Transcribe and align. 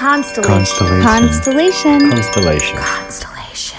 Constellation. 0.00 1.02
Constellation. 1.02 2.10
Constellation. 2.10 2.78
Constellation. 2.78 2.78
Constellation. 2.78 3.78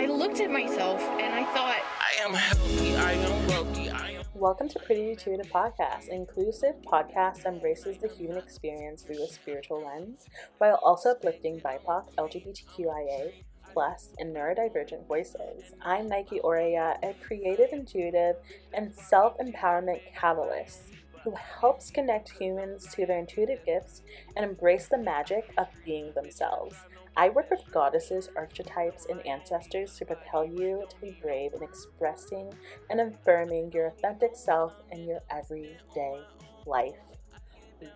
I 0.00 0.06
looked 0.06 0.40
at 0.40 0.50
myself 0.50 1.02
and 1.02 1.34
I 1.34 1.44
thought, 1.52 1.76
I 2.00 2.24
am 2.24 2.32
healthy, 2.32 2.96
I 2.96 3.12
am 3.12 3.46
wealthy, 3.48 3.90
I 3.90 4.12
am. 4.12 4.24
Welcome 4.32 4.70
to 4.70 4.78
Pretty 4.78 5.10
Intuitive 5.10 5.52
Podcast, 5.52 6.08
an 6.08 6.14
inclusive 6.14 6.76
podcast 6.80 7.42
that 7.42 7.52
embraces 7.52 7.98
the 7.98 8.08
human 8.08 8.38
experience 8.38 9.02
through 9.02 9.22
a 9.22 9.28
spiritual 9.28 9.84
lens, 9.84 10.24
while 10.56 10.80
also 10.82 11.10
uplifting 11.10 11.60
BIPOC, 11.60 12.14
LGBTQIA, 12.16 13.32
plus, 13.70 14.14
and 14.18 14.34
neurodivergent 14.34 15.06
voices. 15.06 15.74
I'm 15.82 16.08
Nike 16.08 16.40
Oreya, 16.42 16.96
a 17.02 17.14
creative, 17.22 17.68
intuitive, 17.72 18.36
and 18.72 18.94
self-empowerment 18.94 20.00
catalyst 20.14 20.95
who 21.26 21.34
helps 21.60 21.90
connect 21.90 22.30
humans 22.30 22.86
to 22.94 23.04
their 23.04 23.18
intuitive 23.18 23.58
gifts 23.66 24.02
and 24.36 24.48
embrace 24.48 24.86
the 24.86 24.96
magic 24.96 25.52
of 25.58 25.66
being 25.84 26.12
themselves. 26.14 26.76
I 27.16 27.30
work 27.30 27.50
with 27.50 27.68
goddesses, 27.72 28.30
archetypes, 28.36 29.08
and 29.10 29.26
ancestors 29.26 29.96
to 29.96 30.04
propel 30.04 30.44
you 30.44 30.86
to 30.88 31.00
be 31.00 31.18
brave 31.20 31.52
in 31.54 31.64
expressing 31.64 32.54
and 32.90 33.00
affirming 33.00 33.72
your 33.72 33.88
authentic 33.88 34.36
self 34.36 34.74
in 34.92 35.02
your 35.02 35.18
everyday 35.28 36.20
life. 36.64 36.94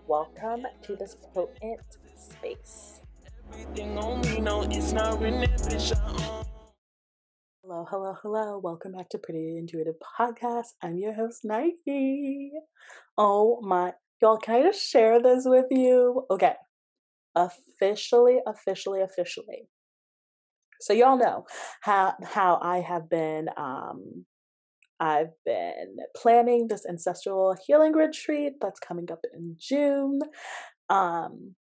Welcome 0.09 0.67
to 0.83 0.97
this 0.97 1.17
potent 1.33 1.99
space. 2.17 3.01
Hello, 7.63 7.87
hello, 7.89 8.15
hello. 8.23 8.59
Welcome 8.59 8.93
back 8.93 9.09
to 9.11 9.19
Pretty 9.19 9.57
Intuitive 9.57 9.95
Podcast. 10.19 10.75
I'm 10.83 10.99
your 10.99 11.15
host, 11.15 11.41
Nike. 11.45 12.53
Oh 13.17 13.61
my, 13.63 13.95
y'all, 14.21 14.37
can 14.37 14.57
I 14.57 14.63
just 14.63 14.87
share 14.87 15.21
this 15.23 15.45
with 15.47 15.67
you? 15.71 16.27
Okay, 16.31 16.55
officially, 17.37 18.41
officially, 18.47 19.03
officially. 19.03 19.69
So 20.81 20.93
y'all 20.93 21.19
know 21.19 21.45
how 21.83 22.15
how 22.25 22.59
I 22.63 22.79
have 22.81 23.09
been 23.11 23.49
um 23.57 24.25
I've 25.01 25.33
been 25.47 25.97
planning 26.17 26.69
this 26.69 26.87
ancestral 26.87 27.57
healing 27.67 27.93
retreat 27.93 28.55
that's 28.61 28.81
coming 28.81 29.11
up 29.13 29.21
in 29.35 29.57
June. 29.59 30.21
Um 30.91 31.57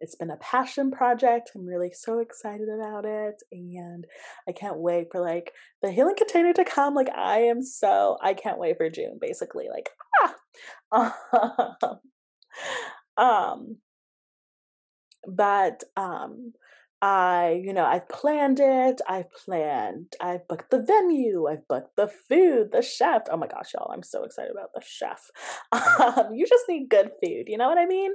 it's 0.00 0.14
been 0.14 0.30
a 0.30 0.36
passion 0.36 0.90
project. 0.90 1.50
I'm 1.54 1.66
really 1.66 1.92
so 1.92 2.18
excited 2.18 2.68
about 2.68 3.04
it 3.04 3.42
and 3.52 4.06
I 4.48 4.52
can't 4.52 4.78
wait 4.78 5.08
for 5.10 5.20
like 5.20 5.52
the 5.82 5.90
healing 5.90 6.16
container 6.16 6.52
to 6.52 6.64
come. 6.64 6.94
Like 6.94 7.10
I 7.10 7.40
am 7.40 7.62
so 7.62 8.16
I 8.22 8.34
can't 8.34 8.58
wait 8.58 8.76
for 8.76 8.90
June 8.90 9.18
basically. 9.20 9.66
Like 9.70 9.90
ah. 10.92 11.98
um 13.16 13.76
but 15.26 15.82
um 15.96 16.52
I, 17.00 17.60
you 17.64 17.72
know, 17.72 17.84
I've 17.84 18.08
planned 18.08 18.58
it. 18.60 19.00
I've 19.08 19.30
planned, 19.32 20.14
I've 20.20 20.46
booked 20.48 20.70
the 20.70 20.82
venue. 20.82 21.46
I've 21.46 21.66
booked 21.68 21.94
the 21.96 22.08
food, 22.08 22.70
the 22.72 22.82
chef. 22.82 23.22
Oh 23.30 23.36
my 23.36 23.46
gosh, 23.46 23.72
y'all, 23.74 23.92
I'm 23.92 24.02
so 24.02 24.24
excited 24.24 24.50
about 24.50 24.70
the 24.74 24.82
chef. 24.84 25.30
Um, 25.98 26.34
you 26.34 26.46
just 26.46 26.64
need 26.68 26.88
good 26.88 27.10
food. 27.22 27.44
You 27.48 27.58
know 27.58 27.68
what 27.68 27.78
I 27.78 27.86
mean? 27.86 28.12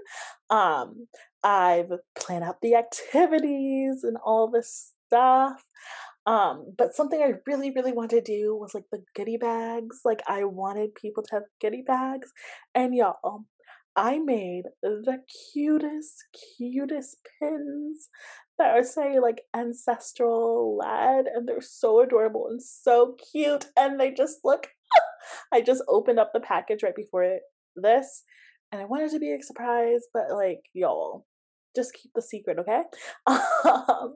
Um, 0.50 1.08
I've 1.44 1.92
planned 2.18 2.44
out 2.44 2.62
the 2.62 2.76
activities 2.76 4.04
and 4.04 4.18
all 4.26 4.50
this 4.50 4.94
stuff. 5.08 5.64
Um, 6.26 6.74
but 6.78 6.96
something 6.96 7.22
I 7.22 7.34
really, 7.46 7.72
really 7.72 7.92
wanted 7.92 8.26
to 8.26 8.32
do 8.40 8.56
was 8.56 8.74
like 8.74 8.86
the 8.92 9.04
goodie 9.16 9.38
bags. 9.38 10.00
Like 10.06 10.22
I 10.28 10.46
wanted 10.46 10.96
people 10.96 11.24
to 11.24 11.36
have 11.36 11.44
goodie 11.62 11.84
bags. 11.86 12.32
And 12.74 12.96
y'all, 12.96 13.44
I 13.96 14.20
made 14.20 14.64
the 14.82 15.20
cutest, 15.54 16.24
cutest 16.58 17.18
pins 17.40 18.10
that 18.58 18.72
are 18.72 18.84
say 18.84 19.20
like 19.20 19.42
ancestral 19.56 20.78
led 20.78 21.26
and 21.26 21.48
they're 21.48 21.62
so 21.62 22.02
adorable 22.02 22.48
and 22.50 22.62
so 22.62 23.16
cute 23.32 23.66
and 23.78 24.00
they 24.00 24.12
just 24.12 24.40
look 24.44 24.68
I 25.54 25.62
just 25.62 25.84
opened 25.88 26.20
up 26.20 26.32
the 26.34 26.40
package 26.40 26.84
right 26.84 26.96
before 26.96 27.40
this 27.76 28.24
and 28.74 28.82
I 28.82 28.86
wanted 28.86 29.12
to 29.12 29.20
be 29.20 29.32
a 29.32 29.42
surprise, 29.42 30.02
but 30.14 30.32
like 30.34 30.62
y'all 30.74 31.28
just 31.76 31.94
keep 31.94 32.12
the 32.16 32.22
secret, 32.22 32.58
okay? 32.60 32.82
Um, 33.66 34.16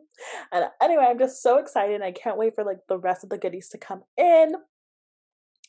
and 0.52 0.66
anyway, 0.81 1.06
I'm 1.08 1.19
just 1.19 1.42
so 1.42 1.58
excited. 1.58 1.96
And 1.96 2.04
I 2.04 2.12
can't 2.12 2.38
wait 2.38 2.54
for 2.54 2.66
like 2.66 2.80
the 2.90 2.98
rest 2.98 3.24
of 3.24 3.30
the 3.30 3.38
goodies 3.38 3.69
to 3.69 3.78
come 3.78 4.02
in 4.18 4.54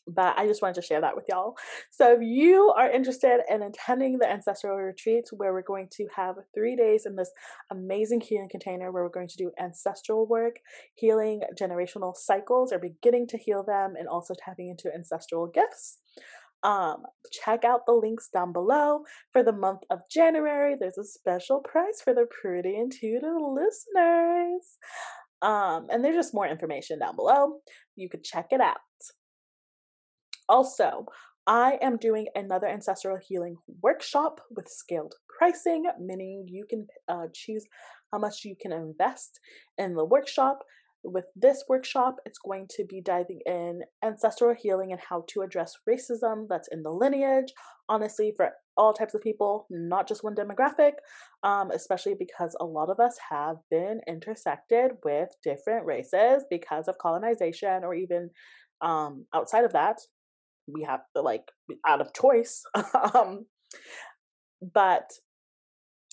but 0.08 0.38
I 0.38 0.46
just 0.46 0.62
wanted 0.62 0.74
to 0.74 0.82
share 0.82 1.00
that 1.00 1.16
with 1.16 1.26
y'all. 1.28 1.54
So, 1.90 2.14
if 2.14 2.20
you 2.22 2.72
are 2.76 2.90
interested 2.90 3.40
in 3.48 3.62
attending 3.62 4.18
the 4.18 4.30
ancestral 4.30 4.76
retreats, 4.76 5.32
where 5.32 5.52
we're 5.52 5.62
going 5.62 5.88
to 5.92 6.06
have 6.14 6.36
three 6.54 6.76
days 6.76 7.06
in 7.06 7.16
this 7.16 7.30
amazing 7.70 8.20
healing 8.20 8.48
container, 8.50 8.90
where 8.90 9.04
we're 9.04 9.10
going 9.10 9.28
to 9.28 9.36
do 9.36 9.52
ancestral 9.60 10.26
work, 10.26 10.56
healing 10.94 11.42
generational 11.60 12.16
cycles, 12.16 12.72
or 12.72 12.78
beginning 12.78 13.26
to 13.28 13.38
heal 13.38 13.62
them, 13.62 13.94
and 13.98 14.08
also 14.08 14.34
tapping 14.44 14.68
into 14.68 14.92
ancestral 14.94 15.46
gifts. 15.46 15.98
Um, 16.64 17.04
check 17.30 17.64
out 17.64 17.86
the 17.86 17.92
links 17.92 18.28
down 18.32 18.52
below 18.52 19.04
for 19.32 19.42
the 19.42 19.52
month 19.52 19.82
of 19.90 20.00
January. 20.10 20.74
There's 20.78 20.98
a 20.98 21.04
special 21.04 21.60
price 21.60 22.00
for 22.02 22.14
the 22.14 22.26
pretty 22.26 22.76
intuitive 22.76 23.36
listeners. 23.40 24.78
Um, 25.40 25.86
and 25.90 26.04
there's 26.04 26.16
just 26.16 26.34
more 26.34 26.48
information 26.48 26.98
down 26.98 27.14
below. 27.14 27.60
You 27.94 28.08
could 28.08 28.24
check 28.24 28.48
it 28.50 28.60
out. 28.60 28.78
Also, 30.48 31.06
I 31.46 31.78
am 31.80 31.96
doing 31.96 32.26
another 32.34 32.66
ancestral 32.66 33.16
healing 33.16 33.56
workshop 33.82 34.40
with 34.54 34.68
scaled 34.68 35.14
pricing, 35.38 35.84
meaning 35.98 36.46
you 36.46 36.66
can 36.68 36.86
uh, 37.08 37.26
choose 37.34 37.64
how 38.12 38.18
much 38.18 38.44
you 38.44 38.54
can 38.60 38.72
invest 38.72 39.40
in 39.78 39.94
the 39.94 40.04
workshop. 40.04 40.58
With 41.04 41.26
this 41.36 41.64
workshop, 41.68 42.16
it's 42.26 42.38
going 42.38 42.66
to 42.76 42.84
be 42.84 43.00
diving 43.00 43.40
in 43.46 43.80
ancestral 44.04 44.54
healing 44.54 44.92
and 44.92 45.00
how 45.00 45.24
to 45.28 45.42
address 45.42 45.74
racism 45.88 46.46
that's 46.50 46.68
in 46.68 46.82
the 46.82 46.90
lineage, 46.90 47.52
honestly, 47.88 48.34
for 48.36 48.50
all 48.76 48.92
types 48.92 49.14
of 49.14 49.22
people, 49.22 49.66
not 49.70 50.06
just 50.06 50.24
one 50.24 50.34
demographic, 50.34 50.92
um, 51.44 51.70
especially 51.70 52.14
because 52.18 52.54
a 52.60 52.64
lot 52.64 52.90
of 52.90 53.00
us 53.00 53.16
have 53.30 53.56
been 53.70 54.00
intersected 54.06 54.92
with 55.04 55.28
different 55.42 55.86
races 55.86 56.44
because 56.50 56.88
of 56.88 56.98
colonization 56.98 57.84
or 57.84 57.94
even 57.94 58.28
um, 58.82 59.24
outside 59.34 59.64
of 59.64 59.72
that 59.72 59.98
we 60.72 60.82
have 60.82 61.00
to 61.14 61.22
like 61.22 61.50
out 61.86 62.00
of 62.00 62.14
choice 62.14 62.62
um 63.14 63.46
but 64.74 65.10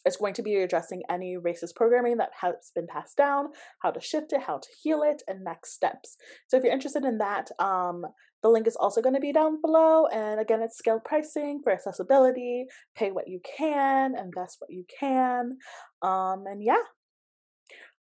it's 0.06 0.18
going 0.18 0.36
to 0.36 0.44
be 0.44 0.56
addressing 0.56 1.02
any 1.10 1.36
racist 1.36 1.76
programming 1.76 2.18
that 2.18 2.30
has 2.40 2.72
been 2.76 2.88
passed 2.88 3.18
down 3.18 3.48
how 3.82 3.92
to 3.92 4.00
shift 4.00 4.32
it 4.32 4.44
how 4.44 4.58
to 4.60 4.70
heal 4.82 5.02
it 5.04 5.24
and 5.28 5.44
next 5.44 5.74
steps. 5.74 6.16
So 6.48 6.58
if 6.58 6.64
you're 6.64 6.74
interested 6.74 7.04
in 7.04 7.18
that 7.18 7.50
um 7.60 8.06
the 8.44 8.50
link 8.50 8.68
is 8.68 8.76
also 8.76 9.02
going 9.02 9.16
to 9.16 9.22
be 9.22 9.34
down 9.34 9.60
below 9.60 10.06
and 10.08 10.40
again 10.40 10.62
it's 10.62 10.78
scaled 10.78 11.04
pricing 11.04 11.62
for 11.64 11.74
accessibility 11.74 12.66
pay 12.96 13.10
what 13.10 13.28
you 13.28 13.40
can 13.58 14.16
invest 14.16 14.58
what 14.60 14.70
you 14.70 14.86
can 15.00 15.58
um 16.02 16.44
and 16.46 16.64
yeah. 16.64 16.84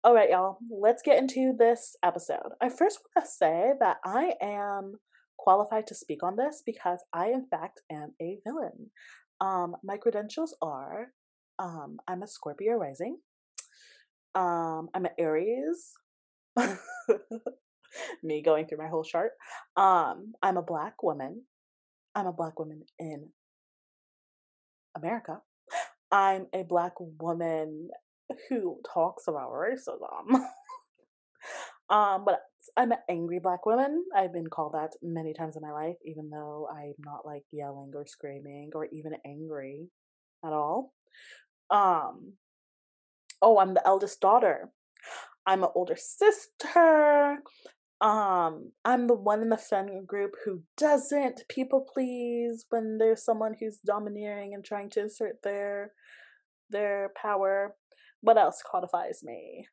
All 0.04 0.14
right 0.14 0.30
y'all 0.30 0.58
let's 0.70 1.02
get 1.02 1.18
into 1.18 1.54
this 1.58 1.96
episode. 2.04 2.52
I 2.62 2.68
first 2.68 3.00
want 3.16 3.26
to 3.26 3.32
say 3.32 3.72
that 3.80 3.98
i 4.06 4.34
am 4.42 4.96
qualified 5.44 5.86
to 5.88 5.96
speak 5.96 6.24
on 6.24 6.38
this 6.38 6.64
because 6.66 7.00
I, 7.12 7.28
in 7.28 7.46
fact, 7.52 7.82
am 7.92 8.14
a 8.22 8.40
villain. 8.46 8.92
Um, 9.42 9.76
my 9.84 9.98
credentials 9.98 10.56
are 10.62 11.08
um, 11.60 11.98
I'm 12.08 12.24
a 12.24 12.28
Scorpio 12.28 12.76
rising, 12.76 13.18
um, 14.36 14.90
I'm 14.94 15.06
an 15.06 15.12
Aries. 15.20 15.94
Me 18.24 18.42
going 18.42 18.66
through 18.66 18.80
my 18.80 18.88
whole 18.88 19.04
chart. 19.04 19.32
Um, 19.78 20.34
I'm 20.42 20.58
a 20.58 20.64
black 20.64 21.04
woman. 21.04 21.44
I'm 22.16 22.26
a 22.26 22.34
black 22.34 22.58
woman 22.60 22.84
in 23.00 23.30
America. 24.96 25.42
I'm 26.12 26.48
a 26.54 26.64
black 26.64 26.94
woman 27.00 27.90
who 28.50 28.80
talks 28.92 29.28
about 29.28 29.52
racism. 29.52 30.42
um, 31.90 32.26
but 32.26 32.40
I'm 32.78 32.92
an 32.92 33.00
angry 33.10 33.40
black 33.40 33.66
woman. 33.66 34.06
I've 34.16 34.34
been 34.34 34.48
called 34.48 34.74
that 34.74 34.92
many 35.02 35.34
times 35.34 35.56
in 35.56 35.62
my 35.62 35.72
life, 35.72 35.98
even 36.06 36.30
though 36.30 36.68
I'm 36.72 36.94
not 37.00 37.26
like 37.26 37.44
yelling 37.52 37.92
or 37.96 38.06
screaming 38.06 38.72
or 38.74 38.86
even 38.86 39.14
angry 39.26 39.90
at 40.46 40.54
all. 40.54 40.94
Um, 41.70 42.34
oh, 43.42 43.60
I'm 43.60 43.74
the 43.74 43.86
eldest 43.88 44.22
daughter. 44.22 44.72
I'm 45.46 45.64
an 45.64 45.70
older 45.76 45.98
sister. 45.98 47.40
Um, 48.02 48.72
I'm 48.84 49.08
the 49.08 49.14
one 49.14 49.42
in 49.42 49.50
the 49.50 49.58
friend 49.58 50.06
group 50.06 50.36
who 50.44 50.62
doesn't 50.78 51.44
people 51.50 51.88
please 51.94 52.66
when 52.70 52.98
there's 52.98 53.24
someone 53.24 53.56
who's 53.58 53.80
domineering 53.86 54.54
and 54.54 54.64
trying 54.64 54.90
to 54.92 55.06
assert 55.06 55.36
their 55.44 55.94
their 56.70 57.12
power. 57.16 57.76
What 58.22 58.38
else 58.38 58.62
codifies 58.70 59.22
me? 59.24 59.68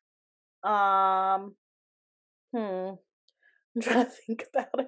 Um, 0.63 1.55
Hmm. 2.55 2.95
I'm 3.75 3.81
trying 3.81 4.05
to 4.05 4.11
think 4.27 4.45
about 4.53 4.79
it. 4.79 4.87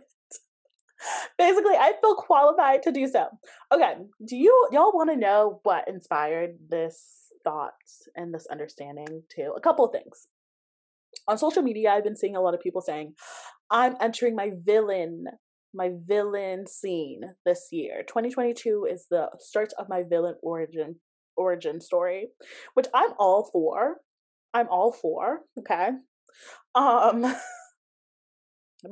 Basically, 1.38 1.76
I 1.76 1.94
feel 2.02 2.16
qualified 2.16 2.84
to 2.84 2.92
do 2.92 3.08
so. 3.08 3.26
Okay, 3.74 3.94
do 4.26 4.36
you 4.36 4.68
y'all 4.72 4.94
want 4.94 5.10
to 5.10 5.18
know 5.18 5.60
what 5.64 5.88
inspired 5.88 6.52
this 6.70 7.28
thought 7.44 7.74
and 8.16 8.34
this 8.34 8.48
understanding 8.50 9.24
too? 9.34 9.54
A 9.56 9.60
couple 9.60 9.86
of 9.86 9.92
things. 9.92 10.28
On 11.28 11.38
social 11.38 11.62
media, 11.62 11.92
I've 11.92 12.06
been 12.06 12.16
seeing 12.16 12.36
a 12.36 12.42
lot 12.42 12.54
of 12.54 12.62
people 12.62 12.82
saying, 12.82 13.16
"I'm 13.70 13.96
entering 14.00 14.36
my 14.36 14.52
villain 14.64 15.26
my 15.74 15.92
villain 16.06 16.68
scene 16.68 17.22
this 17.46 17.70
year. 17.72 18.04
2022 18.08 18.88
is 18.90 19.08
the 19.10 19.30
start 19.40 19.74
of 19.80 19.90
my 19.90 20.04
villain 20.04 20.36
origin 20.44 20.96
origin 21.36 21.82
story, 21.82 22.28
which 22.76 22.88
I'm 22.94 23.12
all 23.18 23.50
for. 23.52 23.98
I'm 24.54 24.68
all 24.70 24.92
for, 24.92 25.40
okay? 25.58 25.90
Um 26.76 27.22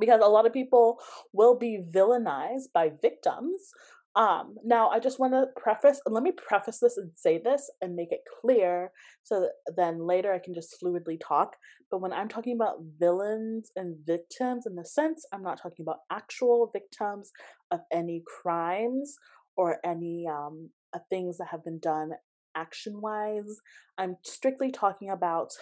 because 0.00 0.20
a 0.22 0.28
lot 0.28 0.46
of 0.46 0.52
people 0.52 0.98
will 1.32 1.58
be 1.58 1.82
villainized 1.94 2.72
by 2.72 2.92
victims 3.02 3.72
um, 4.14 4.56
now 4.62 4.90
I 4.90 4.98
just 4.98 5.18
want 5.18 5.32
to 5.32 5.46
preface, 5.56 6.00
let 6.06 6.22
me 6.22 6.32
preface 6.32 6.78
this 6.80 6.98
and 6.98 7.10
say 7.16 7.40
this 7.42 7.70
and 7.80 7.96
make 7.96 8.12
it 8.12 8.20
clear 8.40 8.92
so 9.22 9.40
that 9.40 9.74
then 9.76 10.06
later 10.06 10.32
I 10.32 10.38
can 10.38 10.52
just 10.54 10.76
fluidly 10.82 11.18
talk. 11.18 11.56
But 11.90 12.02
when 12.02 12.12
I'm 12.12 12.28
talking 12.28 12.54
about 12.54 12.82
villains 12.98 13.70
and 13.74 13.96
victims, 14.06 14.66
in 14.66 14.74
the 14.74 14.84
sense, 14.84 15.24
I'm 15.32 15.42
not 15.42 15.60
talking 15.62 15.82
about 15.82 16.00
actual 16.10 16.70
victims 16.72 17.30
of 17.70 17.80
any 17.90 18.22
crimes 18.42 19.16
or 19.56 19.78
any 19.84 20.26
um, 20.30 20.68
things 21.08 21.38
that 21.38 21.48
have 21.50 21.64
been 21.64 21.78
done 21.78 22.10
action 22.54 23.00
wise. 23.00 23.60
I'm 23.96 24.16
strictly 24.24 24.70
talking 24.70 25.08
about 25.08 25.52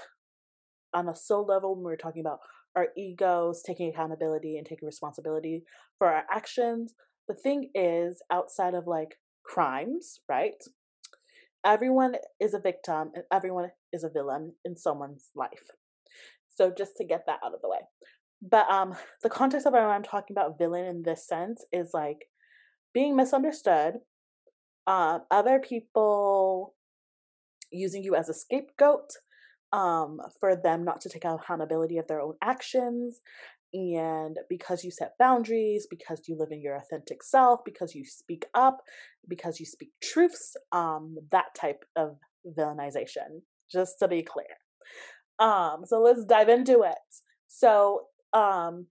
on 0.94 1.08
a 1.08 1.16
soul 1.16 1.46
level 1.46 1.74
when 1.74 1.84
we're 1.84 1.96
talking 1.96 2.20
about 2.20 2.40
our 2.76 2.88
egos 2.96 3.62
taking 3.62 3.88
accountability 3.88 4.56
and 4.56 4.66
taking 4.66 4.86
responsibility 4.86 5.64
for 5.98 6.08
our 6.08 6.24
actions 6.32 6.94
the 7.30 7.36
thing 7.36 7.70
is, 7.76 8.20
outside 8.32 8.74
of 8.74 8.88
like 8.88 9.14
crimes, 9.44 10.18
right? 10.28 10.60
Everyone 11.64 12.16
is 12.40 12.54
a 12.54 12.58
victim 12.58 13.12
and 13.14 13.22
everyone 13.32 13.70
is 13.92 14.02
a 14.02 14.08
villain 14.08 14.54
in 14.64 14.76
someone's 14.76 15.30
life. 15.36 15.70
So 16.48 16.72
just 16.76 16.96
to 16.96 17.04
get 17.04 17.22
that 17.26 17.38
out 17.44 17.54
of 17.54 17.60
the 17.62 17.68
way. 17.68 17.78
But 18.42 18.68
um 18.68 18.96
the 19.22 19.30
context 19.30 19.64
of 19.64 19.74
why 19.74 19.80
I'm 19.80 20.02
talking 20.02 20.34
about 20.34 20.58
villain 20.58 20.86
in 20.86 21.02
this 21.04 21.24
sense 21.24 21.64
is 21.72 21.90
like 21.94 22.26
being 22.92 23.14
misunderstood, 23.14 24.00
um, 24.88 25.22
other 25.30 25.60
people 25.60 26.74
using 27.70 28.02
you 28.02 28.16
as 28.16 28.28
a 28.28 28.34
scapegoat, 28.34 29.12
um, 29.72 30.20
for 30.40 30.56
them 30.56 30.84
not 30.84 31.00
to 31.02 31.08
take 31.08 31.24
accountability 31.24 31.98
of 31.98 32.06
their 32.06 32.20
own 32.20 32.34
actions, 32.42 33.20
and 33.72 34.36
because 34.48 34.84
you 34.84 34.90
set 34.90 35.16
boundaries, 35.18 35.86
because 35.88 36.22
you 36.26 36.36
live 36.36 36.50
in 36.50 36.60
your 36.60 36.76
authentic 36.76 37.22
self, 37.22 37.60
because 37.64 37.94
you 37.94 38.04
speak 38.04 38.46
up, 38.54 38.82
because 39.28 39.60
you 39.60 39.66
speak 39.66 39.90
truths, 40.02 40.56
um, 40.72 41.16
that 41.30 41.54
type 41.54 41.84
of 41.96 42.16
villainization, 42.46 43.42
just 43.70 43.98
to 44.00 44.08
be 44.08 44.22
clear. 44.22 44.46
Um, 45.38 45.84
so 45.86 46.00
let's 46.00 46.24
dive 46.24 46.48
into 46.48 46.82
it. 46.82 46.98
So, 47.46 48.06
um, 48.32 48.86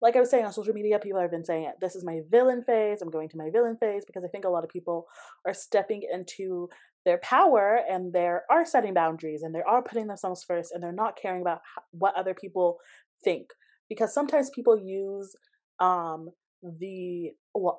like 0.00 0.16
I 0.16 0.20
was 0.20 0.30
saying 0.30 0.44
on 0.44 0.52
social 0.52 0.74
media, 0.74 0.98
people 0.98 1.20
have 1.20 1.30
been 1.30 1.44
saying 1.44 1.64
it. 1.64 1.76
This 1.80 1.96
is 1.96 2.04
my 2.04 2.20
villain 2.30 2.62
phase. 2.62 3.00
I'm 3.00 3.10
going 3.10 3.28
to 3.30 3.36
my 3.36 3.50
villain 3.50 3.76
phase 3.78 4.04
because 4.04 4.22
I 4.24 4.28
think 4.28 4.44
a 4.44 4.50
lot 4.50 4.64
of 4.64 4.70
people 4.70 5.06
are 5.46 5.54
stepping 5.54 6.02
into 6.12 6.68
their 7.04 7.18
power 7.18 7.80
and 7.88 8.12
they 8.12 8.26
are 8.26 8.64
setting 8.64 8.94
boundaries 8.94 9.42
and 9.42 9.54
they 9.54 9.62
are 9.62 9.82
putting 9.82 10.06
themselves 10.06 10.44
first 10.44 10.72
and 10.72 10.82
they're 10.82 10.92
not 10.92 11.18
caring 11.20 11.42
about 11.42 11.60
what 11.90 12.16
other 12.16 12.34
people 12.34 12.78
think. 13.22 13.48
Because 13.88 14.14
sometimes 14.14 14.50
people 14.50 14.78
use 14.78 15.34
um 15.80 16.28
the 16.62 17.30
well 17.54 17.78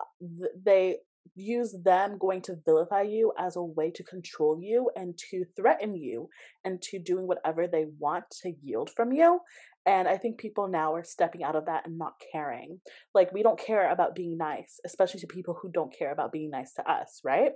they 0.64 0.98
use 1.36 1.76
them 1.84 2.18
going 2.20 2.40
to 2.40 2.56
vilify 2.66 3.02
you 3.02 3.34
as 3.40 3.56
a 3.56 3.64
way 3.64 3.90
to 3.90 4.04
control 4.04 4.60
you 4.62 4.92
and 4.96 5.18
to 5.18 5.44
threaten 5.56 5.96
you 5.96 6.30
and 6.64 6.82
to 6.84 7.00
doing 7.00 7.26
whatever 7.26 7.68
they 7.68 7.86
want 7.98 8.26
to 8.30 8.54
yield 8.62 8.92
from 8.96 9.12
you. 9.12 9.40
And 9.88 10.08
i 10.08 10.18
think 10.18 10.38
people 10.38 10.68
now 10.68 10.94
are 10.94 11.04
stepping 11.04 11.44
out 11.44 11.56
of 11.56 11.66
that 11.66 11.88
and 11.88 11.98
not 11.98 12.14
caring. 12.32 12.80
Like 13.14 13.32
we 13.34 13.44
don't 13.44 13.60
care 13.60 13.92
about 13.92 14.16
being 14.16 14.38
nice 14.38 14.80
especially 14.86 15.22
to 15.22 15.28
people 15.28 15.58
who 15.60 15.72
don't 15.72 15.96
care 15.98 16.12
about 16.12 16.32
being 16.32 16.52
nice 16.52 16.74
to 16.74 16.90
us 16.90 17.22
right 17.24 17.54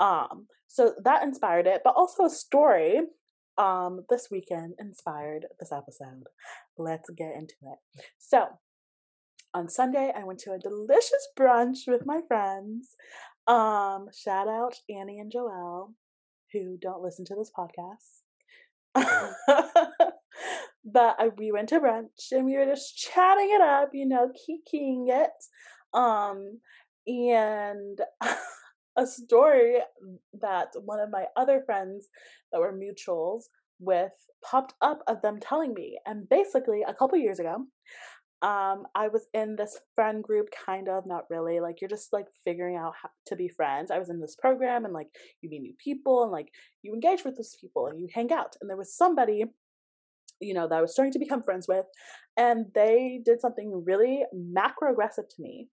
um 0.00 0.46
so 0.66 0.94
that 1.04 1.22
inspired 1.22 1.66
it 1.66 1.82
but 1.84 1.94
also 1.96 2.24
a 2.24 2.30
story 2.30 3.02
um 3.58 4.04
this 4.08 4.28
weekend 4.30 4.74
inspired 4.78 5.46
this 5.60 5.72
episode. 5.72 6.24
Let's 6.78 7.10
get 7.10 7.34
into 7.34 7.54
it. 7.62 7.78
So, 8.18 8.46
on 9.54 9.68
Sunday 9.68 10.12
I 10.16 10.24
went 10.24 10.38
to 10.40 10.52
a 10.52 10.58
delicious 10.58 11.28
brunch 11.38 11.86
with 11.86 12.06
my 12.06 12.20
friends. 12.26 12.96
Um 13.46 14.08
shout 14.14 14.48
out 14.48 14.74
Annie 14.88 15.18
and 15.18 15.32
Joelle 15.32 15.92
who 16.52 16.76
don't 16.80 17.02
listen 17.02 17.24
to 17.26 17.34
this 17.34 17.50
podcast. 17.56 18.22
but 20.84 21.16
I, 21.18 21.30
we 21.36 21.50
went 21.50 21.70
to 21.70 21.80
brunch 21.80 22.30
and 22.30 22.44
we 22.44 22.56
were 22.56 22.66
just 22.66 22.96
chatting 22.96 23.50
it 23.50 23.60
up, 23.62 23.90
you 23.92 24.06
know, 24.06 24.30
kikiing 24.30 25.06
it. 25.08 25.30
Um 25.94 26.60
and 27.06 28.00
a 28.96 29.06
story 29.06 29.78
that 30.40 30.68
one 30.84 31.00
of 31.00 31.10
my 31.10 31.26
other 31.36 31.62
friends 31.64 32.08
that 32.52 32.60
were 32.60 32.72
mutuals 32.72 33.44
with 33.80 34.12
popped 34.44 34.74
up 34.80 35.02
of 35.06 35.22
them 35.22 35.38
telling 35.40 35.74
me. 35.74 35.98
And 36.06 36.28
basically, 36.28 36.82
a 36.86 36.94
couple 36.94 37.18
years 37.18 37.38
ago, 37.38 37.66
um, 38.42 38.84
I 38.94 39.08
was 39.08 39.26
in 39.34 39.54
this 39.56 39.78
friend 39.94 40.22
group, 40.22 40.48
kind 40.66 40.88
of, 40.88 41.06
not 41.06 41.24
really. 41.30 41.60
Like, 41.60 41.80
you're 41.80 41.88
just 41.88 42.12
like 42.12 42.26
figuring 42.44 42.76
out 42.76 42.94
how 43.00 43.10
to 43.28 43.36
be 43.36 43.48
friends. 43.48 43.90
I 43.90 43.98
was 43.98 44.10
in 44.10 44.20
this 44.20 44.36
program, 44.36 44.84
and 44.84 44.92
like, 44.92 45.08
you 45.40 45.48
meet 45.48 45.62
new 45.62 45.74
people, 45.82 46.24
and 46.24 46.32
like, 46.32 46.48
you 46.82 46.92
engage 46.92 47.24
with 47.24 47.36
those 47.36 47.56
people, 47.60 47.86
and 47.86 48.00
you 48.00 48.08
hang 48.12 48.32
out. 48.32 48.56
And 48.60 48.68
there 48.68 48.76
was 48.76 48.96
somebody, 48.96 49.44
you 50.40 50.54
know, 50.54 50.68
that 50.68 50.78
I 50.78 50.80
was 50.80 50.92
starting 50.92 51.12
to 51.12 51.20
become 51.20 51.42
friends 51.42 51.66
with, 51.68 51.86
and 52.36 52.66
they 52.74 53.20
did 53.24 53.40
something 53.40 53.84
really 53.86 54.24
macro 54.32 54.92
aggressive 54.92 55.28
to 55.28 55.42
me 55.42 55.68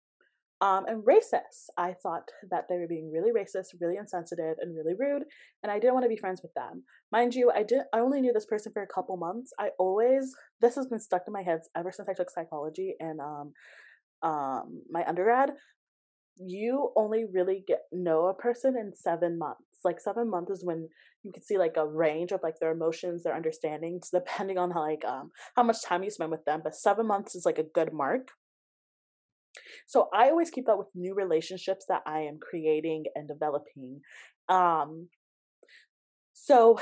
um, 0.61 0.85
and 0.87 1.03
racist. 1.03 1.69
I 1.77 1.93
thought 2.01 2.29
that 2.49 2.65
they 2.69 2.77
were 2.77 2.87
being 2.87 3.11
really 3.11 3.31
racist, 3.31 3.75
really 3.81 3.97
insensitive, 3.97 4.55
and 4.59 4.75
really 4.75 4.93
rude, 4.97 5.23
and 5.63 5.71
I 5.71 5.79
didn't 5.79 5.93
want 5.93 6.05
to 6.05 6.09
be 6.09 6.17
friends 6.17 6.41
with 6.41 6.53
them. 6.53 6.83
Mind 7.11 7.35
you, 7.35 7.51
I 7.53 7.63
did. 7.63 7.81
I 7.93 7.99
only 7.99 8.21
knew 8.21 8.33
this 8.33 8.45
person 8.45 8.71
for 8.71 8.81
a 8.83 8.87
couple 8.87 9.17
months. 9.17 9.51
I 9.59 9.69
always 9.77 10.33
this 10.61 10.75
has 10.75 10.87
been 10.87 10.99
stuck 10.99 11.23
in 11.27 11.33
my 11.33 11.43
head 11.43 11.59
ever 11.75 11.91
since 11.91 12.07
I 12.09 12.13
took 12.13 12.29
psychology 12.29 12.95
and 12.99 13.19
um, 13.19 13.53
um, 14.23 14.81
my 14.89 15.05
undergrad. 15.05 15.51
You 16.37 16.91
only 16.97 17.25
really 17.31 17.63
get 17.65 17.83
know 17.93 18.25
a 18.25 18.33
person 18.33 18.75
in 18.77 18.93
seven 18.93 19.37
months. 19.37 19.61
Like 19.85 20.01
seven 20.01 20.29
months 20.29 20.51
is 20.51 20.65
when 20.65 20.89
you 21.23 21.31
can 21.31 21.43
see 21.43 21.57
like 21.57 21.75
a 21.77 21.87
range 21.87 22.31
of 22.31 22.41
like 22.43 22.55
their 22.59 22.71
emotions, 22.71 23.23
their 23.23 23.35
understandings, 23.35 24.09
depending 24.13 24.57
on 24.57 24.71
how 24.71 24.81
like 24.81 25.03
um 25.05 25.31
how 25.55 25.63
much 25.63 25.83
time 25.83 26.03
you 26.03 26.09
spend 26.09 26.31
with 26.31 26.45
them. 26.45 26.61
But 26.63 26.75
seven 26.75 27.07
months 27.07 27.35
is 27.35 27.45
like 27.45 27.59
a 27.59 27.63
good 27.63 27.93
mark 27.93 28.29
so 29.87 30.09
I 30.13 30.29
always 30.29 30.49
keep 30.49 30.65
that 30.65 30.77
with 30.77 30.87
new 30.95 31.13
relationships 31.13 31.85
that 31.89 32.01
I 32.05 32.21
am 32.21 32.39
creating 32.39 33.05
and 33.15 33.27
developing. 33.27 34.01
Um, 34.49 35.09
so 36.33 36.79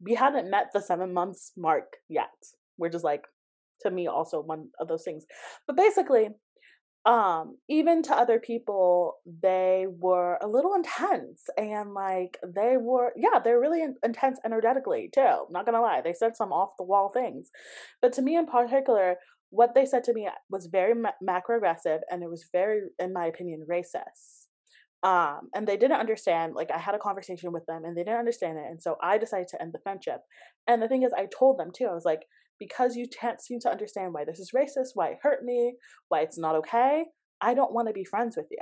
we 0.00 0.14
hadn't 0.14 0.50
met 0.50 0.66
the 0.72 0.80
seven 0.80 1.12
months 1.12 1.52
mark 1.56 1.96
yet. 2.08 2.30
We're 2.76 2.90
just 2.90 3.04
like, 3.04 3.24
to 3.82 3.90
me, 3.90 4.06
also 4.06 4.40
one 4.40 4.68
of 4.80 4.88
those 4.88 5.04
things. 5.04 5.24
But 5.66 5.76
basically, 5.76 6.28
um 7.06 7.56
even 7.68 8.02
to 8.02 8.14
other 8.14 8.38
people 8.38 9.14
they 9.40 9.86
were 9.88 10.36
a 10.42 10.48
little 10.48 10.74
intense 10.74 11.44
and 11.56 11.94
like 11.94 12.36
they 12.44 12.76
were 12.76 13.12
yeah 13.16 13.38
they're 13.42 13.60
really 13.60 13.82
in- 13.82 13.96
intense 14.02 14.38
energetically 14.44 15.08
too 15.14 15.46
not 15.50 15.64
gonna 15.64 15.80
lie 15.80 16.00
they 16.02 16.12
said 16.12 16.36
some 16.36 16.52
off 16.52 16.76
the 16.76 16.84
wall 16.84 17.08
things 17.08 17.50
but 18.02 18.12
to 18.12 18.20
me 18.20 18.36
in 18.36 18.46
particular 18.46 19.16
what 19.50 19.74
they 19.74 19.86
said 19.86 20.04
to 20.04 20.12
me 20.12 20.28
was 20.50 20.66
very 20.66 20.94
ma- 20.94 21.10
macro 21.22 21.56
aggressive 21.56 22.00
and 22.10 22.22
it 22.22 22.30
was 22.30 22.48
very 22.52 22.82
in 22.98 23.12
my 23.12 23.26
opinion 23.26 23.66
racist. 23.70 24.46
Um 25.02 25.48
and 25.54 25.66
they 25.66 25.76
didn't 25.76 26.00
understand 26.00 26.54
like 26.54 26.70
i 26.70 26.78
had 26.78 26.94
a 26.94 26.98
conversation 26.98 27.52
with 27.52 27.64
them 27.66 27.84
and 27.84 27.96
they 27.96 28.02
didn't 28.02 28.18
understand 28.18 28.58
it 28.58 28.64
and 28.68 28.82
so 28.82 28.96
i 29.02 29.16
decided 29.16 29.48
to 29.48 29.62
end 29.62 29.72
the 29.72 29.80
friendship. 29.80 30.20
And 30.66 30.82
the 30.82 30.88
thing 30.88 31.02
is 31.02 31.12
i 31.16 31.26
told 31.26 31.58
them 31.58 31.70
too 31.74 31.86
i 31.86 31.94
was 31.94 32.04
like 32.04 32.22
because 32.58 32.96
you 32.96 33.06
can't 33.08 33.40
seem 33.40 33.60
to 33.60 33.70
understand 33.70 34.12
why 34.12 34.24
this 34.24 34.40
is 34.40 34.50
racist 34.54 34.90
why 34.94 35.08
it 35.10 35.18
hurt 35.22 35.44
me 35.44 35.74
why 36.08 36.20
it's 36.20 36.38
not 36.38 36.56
okay 36.56 37.04
i 37.40 37.54
don't 37.54 37.72
want 37.72 37.88
to 37.88 37.94
be 37.94 38.04
friends 38.04 38.36
with 38.36 38.48
you. 38.50 38.58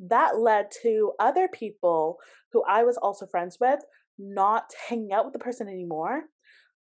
That 0.00 0.38
led 0.38 0.66
to 0.82 1.12
other 1.18 1.48
people 1.48 2.18
who 2.52 2.62
i 2.68 2.84
was 2.84 2.96
also 2.98 3.26
friends 3.26 3.58
with 3.60 3.80
not 4.18 4.70
hanging 4.88 5.12
out 5.12 5.24
with 5.24 5.32
the 5.32 5.38
person 5.38 5.68
anymore 5.68 6.24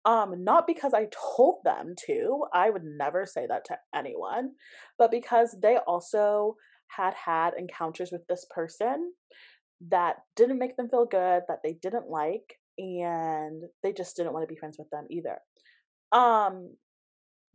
um, 0.04 0.44
not 0.44 0.66
because 0.66 0.92
I 0.94 1.08
told 1.36 1.58
them 1.64 1.94
to, 2.06 2.44
I 2.52 2.70
would 2.70 2.84
never 2.84 3.26
say 3.26 3.46
that 3.46 3.64
to 3.66 3.78
anyone, 3.94 4.50
but 4.98 5.10
because 5.10 5.56
they 5.62 5.78
also 5.86 6.56
had 6.88 7.14
had 7.14 7.54
encounters 7.58 8.10
with 8.12 8.26
this 8.28 8.46
person 8.50 9.12
that 9.88 10.16
didn't 10.36 10.58
make 10.58 10.76
them 10.76 10.88
feel 10.88 11.06
good, 11.06 11.42
that 11.48 11.60
they 11.62 11.74
didn't 11.82 12.08
like, 12.08 12.58
and 12.78 13.62
they 13.82 13.92
just 13.92 14.16
didn't 14.16 14.32
want 14.32 14.42
to 14.46 14.52
be 14.52 14.58
friends 14.58 14.76
with 14.78 14.90
them 14.90 15.06
either. 15.10 15.38
Um, 16.12 16.70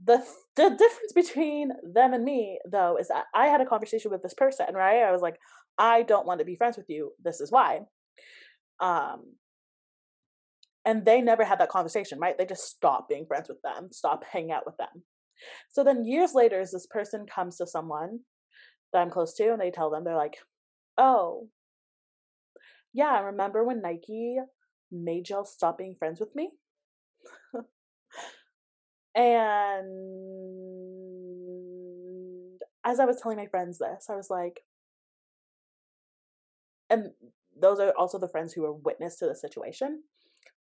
the 0.04 0.24
the 0.56 0.70
difference 0.70 1.14
between 1.14 1.72
them 1.84 2.14
and 2.14 2.24
me 2.24 2.60
though 2.70 2.98
is 2.98 3.10
that 3.10 3.26
I 3.34 3.48
had 3.48 3.62
a 3.62 3.66
conversation 3.66 4.12
with 4.12 4.24
this 4.24 4.34
person, 4.34 4.68
right? 4.74 5.04
I 5.04 5.12
was 5.12 5.22
like, 5.22 5.38
I 5.78 6.04
don't 6.04 6.26
want 6.26 6.40
to 6.40 6.46
be 6.46 6.56
friends 6.56 6.78
with 6.78 6.86
you. 6.90 7.12
This 7.24 7.42
is 7.42 7.52
why. 7.52 7.82
Um 8.80 9.36
and 10.90 11.06
they 11.06 11.22
never 11.22 11.44
had 11.44 11.60
that 11.60 11.70
conversation, 11.70 12.18
right? 12.18 12.36
They 12.36 12.48
just 12.48 12.68
stop 12.68 13.08
being 13.08 13.28
friends 13.28 13.48
with 13.48 13.62
them, 13.62 13.90
stop 13.92 14.24
hanging 14.24 14.52
out 14.52 14.66
with 14.66 14.76
them. 14.78 15.04
So 15.70 15.84
then 15.84 16.04
years 16.04 16.34
later, 16.34 16.60
as 16.60 16.72
this 16.72 16.88
person 16.88 17.28
comes 17.28 17.58
to 17.58 17.68
someone 17.68 18.22
that 18.92 19.00
I'm 19.00 19.12
close 19.12 19.36
to 19.36 19.52
and 19.52 19.62
they 19.62 19.70
tell 19.70 19.92
them, 19.92 20.04
they're 20.04 20.16
like, 20.16 20.38
Oh, 20.98 21.48
yeah, 22.92 23.10
I 23.10 23.20
remember 23.20 23.64
when 23.64 23.84
Nike 23.84 24.38
made 24.92 25.30
y'all 25.30 25.46
stop 25.46 25.78
being 25.78 25.96
friends 25.98 26.20
with 26.20 26.36
me? 26.36 26.50
And 29.16 29.90
as 32.86 33.00
I 33.00 33.06
was 33.06 33.20
telling 33.20 33.38
my 33.38 33.48
friends 33.48 33.78
this, 33.80 34.06
I 34.10 34.16
was 34.16 34.30
like, 34.30 34.62
and 36.90 37.10
those 37.60 37.80
are 37.80 37.92
also 37.98 38.18
the 38.18 38.30
friends 38.30 38.54
who 38.54 38.62
were 38.62 38.72
witness 38.72 39.18
to 39.18 39.26
the 39.28 39.36
situation. 39.36 40.04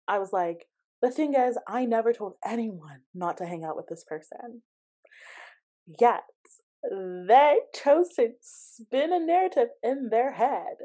I 0.09 0.19
was 0.19 0.33
like, 0.33 0.67
the 1.03 1.11
thing 1.11 1.35
is, 1.35 1.57
I 1.69 1.85
never 1.85 2.12
told 2.12 2.35
anyone 2.45 3.03
not 3.15 3.37
to 3.38 3.47
hang 3.47 3.65
out 3.65 3.77
with 3.77 3.87
this 3.88 4.05
person. 4.05 4.62
Yet, 6.00 6.23
they 6.83 7.59
chose 7.75 8.09
to 8.17 8.31
spin 8.41 9.12
a 9.12 9.19
narrative 9.19 9.69
in 9.83 10.09
their 10.11 10.33
head 10.33 10.77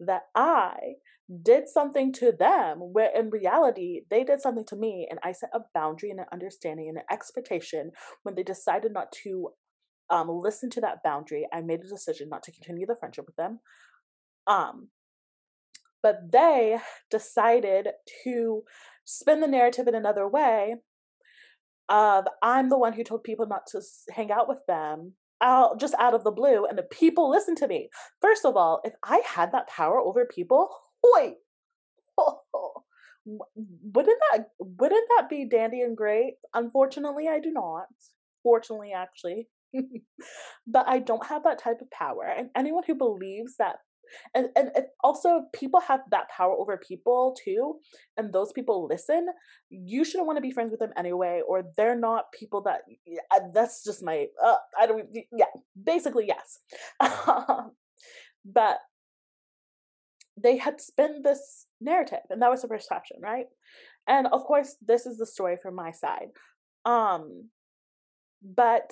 that 0.00 0.22
I 0.34 0.94
did 1.42 1.68
something 1.68 2.12
to 2.12 2.32
them 2.32 2.78
where 2.78 3.10
in 3.14 3.30
reality 3.30 4.00
they 4.10 4.24
did 4.24 4.40
something 4.40 4.64
to 4.64 4.76
me 4.76 5.06
and 5.10 5.18
i 5.22 5.30
set 5.30 5.50
a 5.52 5.60
boundary 5.74 6.10
and 6.10 6.20
an 6.20 6.26
understanding 6.32 6.88
and 6.88 6.96
an 6.96 7.04
expectation 7.12 7.90
when 8.22 8.34
they 8.34 8.42
decided 8.42 8.92
not 8.94 9.12
to 9.12 9.50
um, 10.08 10.30
listen 10.30 10.70
to 10.70 10.80
that 10.80 11.02
boundary 11.04 11.46
i 11.52 11.60
made 11.60 11.80
a 11.80 11.88
decision 11.88 12.30
not 12.30 12.42
to 12.42 12.50
continue 12.50 12.86
the 12.86 12.96
friendship 12.98 13.26
with 13.26 13.36
them 13.36 13.60
um, 14.46 14.88
but 16.02 16.32
they 16.32 16.78
decided 17.10 17.88
to 18.24 18.62
spin 19.04 19.40
the 19.40 19.46
narrative 19.46 19.86
in 19.88 19.94
another 19.94 20.28
way 20.28 20.76
of 21.88 22.26
i'm 22.42 22.68
the 22.68 22.78
one 22.78 22.92
who 22.92 23.04
told 23.04 23.24
people 23.24 23.46
not 23.46 23.66
to 23.66 23.80
hang 24.10 24.30
out 24.30 24.48
with 24.48 24.58
them 24.66 25.12
out 25.40 25.78
just 25.80 25.94
out 25.98 26.14
of 26.14 26.24
the 26.24 26.30
blue 26.30 26.66
and 26.66 26.76
the 26.76 26.82
people 26.82 27.30
listen 27.30 27.54
to 27.54 27.68
me 27.68 27.88
first 28.20 28.44
of 28.44 28.56
all 28.56 28.80
if 28.84 28.92
i 29.04 29.22
had 29.24 29.52
that 29.52 29.68
power 29.68 29.98
over 29.98 30.26
people 30.26 30.68
Wait, 31.14 31.34
wouldn't 33.24 34.18
that 34.32 34.46
wouldn't 34.58 35.08
that 35.16 35.28
be 35.28 35.44
dandy 35.44 35.82
and 35.82 35.96
great? 35.96 36.34
Unfortunately, 36.54 37.28
I 37.28 37.40
do 37.40 37.50
not. 37.50 37.86
Fortunately, 38.42 38.92
actually. 38.92 39.48
but 40.66 40.88
I 40.88 40.98
don't 40.98 41.26
have 41.26 41.44
that 41.44 41.58
type 41.58 41.80
of 41.80 41.90
power. 41.90 42.24
And 42.24 42.50
anyone 42.56 42.84
who 42.86 42.94
believes 42.94 43.56
that 43.58 43.76
and, 44.34 44.48
and 44.56 44.70
also 45.02 45.44
people 45.54 45.80
have 45.80 46.00
that 46.10 46.28
power 46.28 46.52
over 46.52 46.76
people 46.76 47.36
too 47.42 47.76
and 48.16 48.32
those 48.32 48.52
people 48.52 48.86
listen 48.86 49.26
you 49.70 50.04
shouldn't 50.04 50.26
want 50.26 50.36
to 50.36 50.42
be 50.42 50.50
friends 50.50 50.70
with 50.70 50.80
them 50.80 50.92
anyway 50.96 51.40
or 51.46 51.64
they're 51.76 51.98
not 51.98 52.32
people 52.32 52.62
that 52.62 52.80
that's 53.52 53.84
just 53.84 54.02
my 54.02 54.26
uh, 54.44 54.56
i 54.78 54.86
don't 54.86 55.08
yeah 55.32 55.46
basically 55.82 56.26
yes. 56.26 56.58
But 58.44 58.78
they 60.40 60.56
had 60.56 60.80
spun 60.80 61.22
this 61.22 61.66
narrative 61.80 62.20
and 62.30 62.40
that 62.40 62.50
was 62.50 62.62
the 62.62 62.68
perception 62.68 63.18
right? 63.20 63.46
And 64.06 64.26
of 64.28 64.44
course 64.44 64.76
this 64.86 65.04
is 65.04 65.18
the 65.18 65.26
story 65.26 65.56
from 65.60 65.74
my 65.74 65.90
side. 65.90 66.28
Um 66.84 67.50
but 68.42 68.90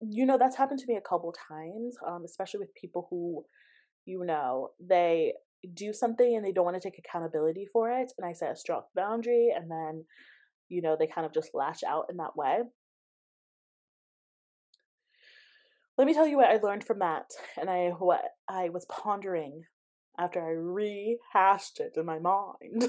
you 0.00 0.26
know 0.26 0.36
that's 0.36 0.56
happened 0.56 0.80
to 0.80 0.86
me 0.88 0.96
a 0.96 1.08
couple 1.08 1.32
times 1.48 1.96
um 2.06 2.24
especially 2.24 2.58
with 2.58 2.74
people 2.74 3.06
who 3.08 3.44
you 4.04 4.24
know 4.24 4.70
they 4.80 5.32
do 5.74 5.92
something 5.92 6.36
and 6.36 6.44
they 6.44 6.52
don't 6.52 6.64
want 6.64 6.80
to 6.80 6.80
take 6.90 6.98
accountability 6.98 7.66
for 7.72 7.90
it 7.90 8.12
and 8.18 8.26
i 8.26 8.32
set 8.32 8.52
a 8.52 8.56
strong 8.56 8.82
boundary 8.94 9.48
and 9.54 9.70
then 9.70 10.04
you 10.68 10.82
know 10.82 10.96
they 10.98 11.06
kind 11.06 11.26
of 11.26 11.32
just 11.32 11.50
lash 11.54 11.82
out 11.82 12.06
in 12.10 12.16
that 12.18 12.36
way 12.36 12.58
let 15.96 16.06
me 16.06 16.12
tell 16.14 16.26
you 16.26 16.36
what 16.36 16.50
i 16.50 16.56
learned 16.62 16.84
from 16.84 16.98
that 16.98 17.30
and 17.58 17.70
i 17.70 17.88
what 17.98 18.22
i 18.48 18.68
was 18.68 18.84
pondering 18.86 19.64
after 20.18 20.40
I 20.40 20.50
rehashed 20.50 21.80
it 21.80 21.94
in 21.96 22.06
my 22.06 22.18
mind. 22.18 22.84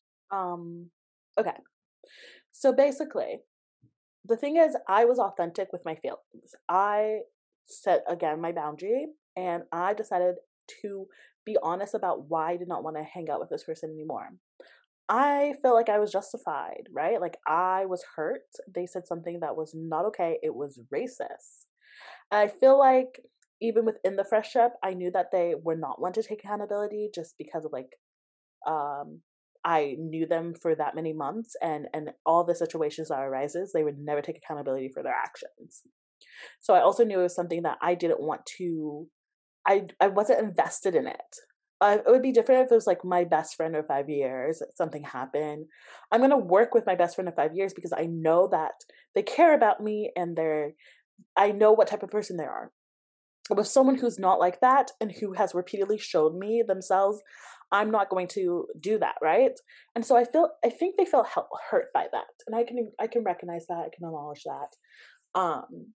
um, 0.30 0.90
okay. 1.38 1.56
So 2.52 2.72
basically, 2.72 3.40
the 4.30 4.36
thing 4.36 4.56
is, 4.56 4.76
I 4.88 5.04
was 5.04 5.18
authentic 5.18 5.68
with 5.72 5.82
my 5.84 5.96
feelings. 5.96 6.54
I 6.68 7.20
set 7.66 8.02
again 8.08 8.40
my 8.40 8.52
boundary 8.52 9.06
and 9.36 9.64
I 9.72 9.92
decided 9.94 10.36
to 10.82 11.06
be 11.44 11.56
honest 11.62 11.94
about 11.94 12.28
why 12.28 12.52
I 12.52 12.56
did 12.56 12.68
not 12.68 12.84
want 12.84 12.96
to 12.96 13.02
hang 13.02 13.28
out 13.28 13.40
with 13.40 13.50
this 13.50 13.64
person 13.64 13.90
anymore. 13.90 14.30
I 15.08 15.54
felt 15.62 15.74
like 15.74 15.88
I 15.88 15.98
was 15.98 16.12
justified, 16.12 16.84
right? 16.92 17.20
Like 17.20 17.38
I 17.46 17.86
was 17.86 18.04
hurt. 18.14 18.42
They 18.72 18.86
said 18.86 19.08
something 19.08 19.40
that 19.40 19.56
was 19.56 19.72
not 19.74 20.04
okay. 20.06 20.38
It 20.42 20.54
was 20.54 20.80
racist. 20.94 21.66
I 22.30 22.46
feel 22.46 22.78
like 22.78 23.20
even 23.60 23.84
within 23.84 24.14
the 24.14 24.24
friendship, 24.24 24.72
I 24.84 24.94
knew 24.94 25.10
that 25.10 25.32
they 25.32 25.54
were 25.60 25.76
not 25.76 26.00
one 26.00 26.12
to 26.12 26.22
take 26.22 26.44
accountability 26.44 27.10
just 27.12 27.34
because 27.36 27.64
of 27.64 27.72
like 27.72 27.96
um 28.66 29.20
I 29.64 29.96
knew 29.98 30.26
them 30.26 30.54
for 30.54 30.74
that 30.74 30.94
many 30.94 31.12
months 31.12 31.54
and 31.60 31.86
and 31.92 32.10
all 32.24 32.44
the 32.44 32.54
situations 32.54 33.08
that 33.08 33.20
arises, 33.20 33.72
they 33.72 33.84
would 33.84 33.98
never 33.98 34.22
take 34.22 34.38
accountability 34.38 34.90
for 34.92 35.02
their 35.02 35.14
actions. 35.14 35.82
So 36.60 36.74
I 36.74 36.80
also 36.80 37.04
knew 37.04 37.20
it 37.20 37.24
was 37.24 37.34
something 37.34 37.62
that 37.62 37.78
I 37.82 37.94
didn't 37.94 38.20
want 38.20 38.46
to 38.58 39.06
I 39.66 39.86
I 40.00 40.08
wasn't 40.08 40.40
invested 40.40 40.94
in 40.94 41.06
it. 41.06 41.36
It 41.82 42.02
would 42.06 42.20
be 42.20 42.32
different 42.32 42.66
if 42.66 42.72
it 42.72 42.74
was 42.74 42.86
like 42.86 43.04
my 43.04 43.24
best 43.24 43.54
friend 43.56 43.74
of 43.74 43.86
five 43.86 44.10
years, 44.10 44.62
something 44.76 45.02
happened. 45.02 45.64
I'm 46.12 46.20
gonna 46.20 46.36
work 46.36 46.74
with 46.74 46.86
my 46.86 46.94
best 46.94 47.14
friend 47.14 47.28
of 47.28 47.34
five 47.34 47.54
years 47.54 47.72
because 47.72 47.92
I 47.96 48.06
know 48.06 48.48
that 48.52 48.72
they 49.14 49.22
care 49.22 49.54
about 49.54 49.82
me 49.82 50.12
and 50.14 50.36
they're, 50.36 50.72
I 51.36 51.52
know 51.52 51.72
what 51.72 51.88
type 51.88 52.02
of 52.02 52.10
person 52.10 52.36
they 52.36 52.44
are. 52.44 52.70
With 53.48 53.66
someone 53.66 53.96
who's 53.96 54.18
not 54.18 54.38
like 54.38 54.60
that 54.60 54.90
and 55.00 55.10
who 55.10 55.32
has 55.32 55.54
repeatedly 55.54 55.98
showed 55.98 56.36
me 56.36 56.62
themselves, 56.66 57.22
I'm 57.72 57.90
not 57.90 58.10
going 58.10 58.28
to 58.28 58.66
do 58.78 58.98
that, 58.98 59.16
right? 59.22 59.52
And 59.94 60.04
so 60.04 60.16
I 60.16 60.24
feel, 60.24 60.50
I 60.64 60.70
think 60.70 60.96
they 60.96 61.04
felt 61.04 61.28
hurt 61.70 61.86
by 61.94 62.06
that, 62.12 62.24
and 62.46 62.56
I 62.56 62.64
can, 62.64 62.90
I 62.98 63.06
can 63.06 63.22
recognize 63.22 63.66
that, 63.68 63.78
I 63.78 63.90
can 63.94 64.04
acknowledge 64.06 64.44
that. 64.44 65.40
Um, 65.40 65.92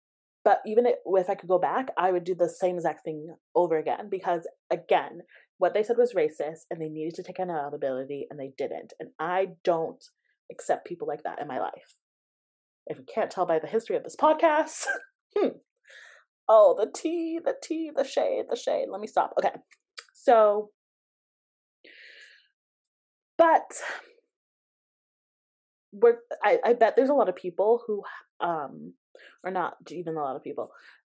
but 0.44 0.60
even 0.66 0.86
if 0.86 1.30
I 1.30 1.34
could 1.34 1.48
go 1.48 1.58
back, 1.58 1.88
I 1.96 2.10
would 2.10 2.24
do 2.24 2.34
the 2.34 2.48
same 2.48 2.76
exact 2.76 3.04
thing 3.04 3.34
over 3.54 3.78
again 3.78 4.08
because, 4.10 4.46
again, 4.70 5.20
what 5.58 5.72
they 5.72 5.84
said 5.84 5.96
was 5.96 6.14
racist 6.14 6.62
and 6.70 6.80
they 6.80 6.88
needed 6.88 7.14
to 7.14 7.22
take 7.22 7.38
accountability 7.38 8.26
and 8.28 8.38
they 8.40 8.52
didn't. 8.58 8.92
And 8.98 9.10
I 9.20 9.48
don't 9.62 10.02
accept 10.50 10.86
people 10.86 11.06
like 11.06 11.22
that 11.22 11.40
in 11.40 11.46
my 11.46 11.60
life. 11.60 11.96
If 12.86 12.98
you 12.98 13.04
can't 13.12 13.30
tell 13.30 13.46
by 13.46 13.60
the 13.60 13.68
history 13.68 13.94
of 13.94 14.02
this 14.02 14.16
podcast, 14.16 14.86
hmm. 15.36 15.48
Oh, 16.48 16.76
the 16.76 16.90
tea, 16.92 17.38
the 17.42 17.54
tea, 17.62 17.92
the 17.94 18.04
shade, 18.04 18.46
the 18.50 18.56
shade. 18.56 18.86
Let 18.90 19.00
me 19.00 19.06
stop. 19.06 19.32
Okay. 19.38 19.54
So, 20.12 20.70
but 23.38 23.62
we're, 25.92 26.18
I, 26.42 26.58
I 26.64 26.72
bet 26.72 26.96
there's 26.96 27.10
a 27.10 27.14
lot 27.14 27.28
of 27.28 27.36
people 27.36 27.82
who, 27.86 28.02
um, 28.40 28.94
or 29.44 29.50
not 29.50 29.74
even 29.90 30.16
a 30.16 30.22
lot 30.22 30.36
of 30.36 30.42
people, 30.42 30.70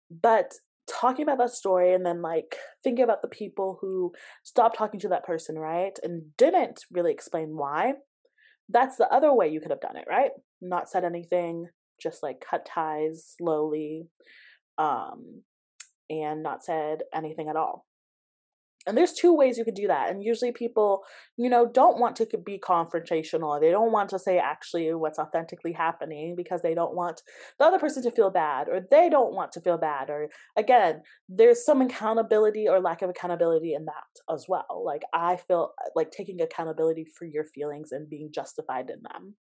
but 0.09 0.53
talking 0.87 1.23
about 1.23 1.37
that 1.37 1.51
story 1.51 1.93
and 1.93 2.05
then 2.05 2.21
like 2.21 2.55
thinking 2.83 3.03
about 3.03 3.21
the 3.21 3.27
people 3.27 3.77
who 3.79 4.11
stopped 4.43 4.77
talking 4.77 4.99
to 4.99 5.09
that 5.09 5.23
person, 5.23 5.57
right? 5.57 5.97
And 6.03 6.35
didn't 6.37 6.81
really 6.91 7.11
explain 7.11 7.55
why. 7.55 7.93
That's 8.69 8.97
the 8.97 9.11
other 9.13 9.33
way 9.33 9.49
you 9.49 9.61
could 9.61 9.71
have 9.71 9.81
done 9.81 9.97
it, 9.97 10.05
right? 10.09 10.31
Not 10.61 10.89
said 10.89 11.03
anything, 11.03 11.67
just 12.01 12.23
like 12.23 12.43
cut 12.47 12.65
ties 12.65 13.35
slowly, 13.37 14.07
um, 14.77 15.43
and 16.09 16.43
not 16.43 16.63
said 16.63 17.03
anything 17.13 17.47
at 17.47 17.55
all 17.55 17.85
and 18.87 18.97
there's 18.97 19.13
two 19.13 19.33
ways 19.35 19.57
you 19.57 19.65
could 19.65 19.75
do 19.75 19.87
that 19.87 20.09
and 20.09 20.23
usually 20.23 20.51
people 20.51 21.03
you 21.37 21.49
know 21.49 21.69
don't 21.71 21.99
want 21.99 22.15
to 22.15 22.27
be 22.45 22.59
confrontational 22.59 23.59
they 23.59 23.69
don't 23.69 23.91
want 23.91 24.09
to 24.09 24.17
say 24.17 24.37
actually 24.39 24.91
what's 24.93 25.19
authentically 25.19 25.73
happening 25.73 26.33
because 26.35 26.61
they 26.61 26.73
don't 26.73 26.95
want 26.95 27.21
the 27.59 27.65
other 27.65 27.79
person 27.79 28.01
to 28.01 28.11
feel 28.11 28.31
bad 28.31 28.67
or 28.67 28.81
they 28.89 29.09
don't 29.09 29.33
want 29.33 29.51
to 29.51 29.61
feel 29.61 29.77
bad 29.77 30.09
or 30.09 30.29
again 30.57 31.01
there's 31.29 31.63
some 31.63 31.81
accountability 31.81 32.67
or 32.67 32.79
lack 32.79 33.01
of 33.01 33.09
accountability 33.09 33.73
in 33.73 33.85
that 33.85 34.33
as 34.33 34.45
well 34.47 34.83
like 34.83 35.03
i 35.13 35.35
feel 35.35 35.73
like 35.95 36.09
taking 36.11 36.41
accountability 36.41 37.05
for 37.17 37.25
your 37.25 37.45
feelings 37.45 37.91
and 37.91 38.09
being 38.09 38.31
justified 38.33 38.89
in 38.89 39.01
them. 39.03 39.35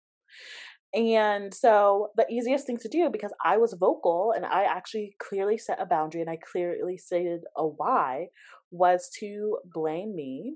And 0.93 1.53
so 1.53 2.09
the 2.17 2.25
easiest 2.29 2.67
thing 2.67 2.77
to 2.79 2.89
do, 2.89 3.09
because 3.09 3.31
I 3.43 3.57
was 3.57 3.73
vocal 3.79 4.33
and 4.35 4.45
I 4.45 4.63
actually 4.63 5.15
clearly 5.19 5.57
set 5.57 5.81
a 5.81 5.85
boundary 5.85 6.19
and 6.19 6.29
I 6.29 6.37
clearly 6.51 6.97
stated 6.97 7.41
a 7.55 7.65
why, 7.65 8.27
was 8.71 9.09
to 9.19 9.59
blame 9.73 10.15
me 10.15 10.55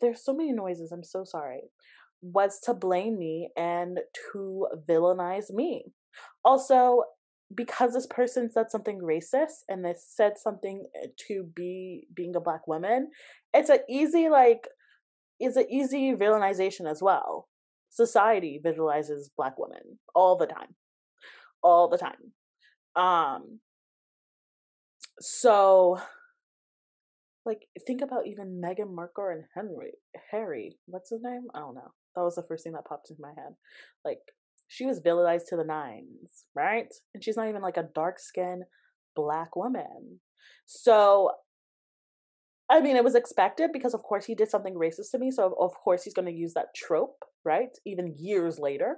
there's 0.00 0.24
so 0.24 0.34
many 0.34 0.52
noises. 0.52 0.92
I'm 0.92 1.04
so 1.04 1.24
sorry. 1.24 1.62
Was 2.22 2.60
to 2.60 2.74
blame 2.74 3.18
me 3.18 3.50
and 3.56 4.00
to 4.32 4.66
villainize 4.88 5.52
me. 5.52 5.86
Also, 6.44 7.04
because 7.54 7.92
this 7.92 8.06
person 8.06 8.50
said 8.50 8.70
something 8.70 9.00
racist 9.00 9.62
and 9.68 9.84
they 9.84 9.94
said 9.96 10.38
something 10.38 10.86
eh, 11.02 11.08
to 11.28 11.44
be 11.54 12.06
being 12.14 12.34
a 12.34 12.40
black 12.40 12.66
woman, 12.66 13.10
it's 13.52 13.70
an 13.70 13.80
easy 13.88 14.28
like 14.28 14.68
it's 15.38 15.56
an 15.56 15.66
easy 15.70 16.14
villainization 16.14 16.90
as 16.90 17.02
well. 17.02 17.48
Society 17.90 18.60
visualizes 18.62 19.30
black 19.36 19.58
women 19.58 19.98
all 20.14 20.36
the 20.36 20.46
time. 20.46 20.74
All 21.62 21.88
the 21.88 21.98
time. 21.98 22.32
Um 22.96 23.60
so 25.20 26.00
like 27.46 27.66
think 27.86 28.00
about 28.00 28.26
even 28.26 28.60
Meghan 28.62 28.94
Markle 28.94 29.28
and 29.28 29.44
Henry 29.54 29.92
Harry. 30.30 30.76
What's 30.86 31.10
his 31.10 31.22
name? 31.22 31.46
I 31.54 31.60
don't 31.60 31.74
know. 31.74 31.92
That 32.16 32.22
was 32.22 32.36
the 32.36 32.44
first 32.48 32.64
thing 32.64 32.72
that 32.72 32.86
popped 32.86 33.10
into 33.10 33.22
my 33.22 33.32
head. 33.36 33.54
Like 34.04 34.20
she 34.68 34.86
was 34.86 35.00
villainized 35.00 35.48
to 35.48 35.56
the 35.56 35.64
nines, 35.64 36.46
right? 36.54 36.92
And 37.14 37.22
she's 37.22 37.36
not 37.36 37.48
even 37.48 37.62
like 37.62 37.76
a 37.76 37.88
dark 37.94 38.18
skinned 38.18 38.64
black 39.14 39.56
woman. 39.56 40.20
So 40.66 41.30
I 42.70 42.80
mean, 42.80 42.96
it 42.96 43.04
was 43.04 43.14
expected 43.14 43.70
because, 43.72 43.92
of 43.92 44.02
course, 44.02 44.24
he 44.24 44.34
did 44.34 44.48
something 44.48 44.74
racist 44.74 45.10
to 45.12 45.18
me. 45.18 45.30
So, 45.30 45.54
of 45.60 45.72
course, 45.74 46.02
he's 46.02 46.14
going 46.14 46.26
to 46.26 46.32
use 46.32 46.54
that 46.54 46.74
trope, 46.74 47.22
right? 47.44 47.68
Even 47.84 48.14
years 48.18 48.58
later. 48.58 48.96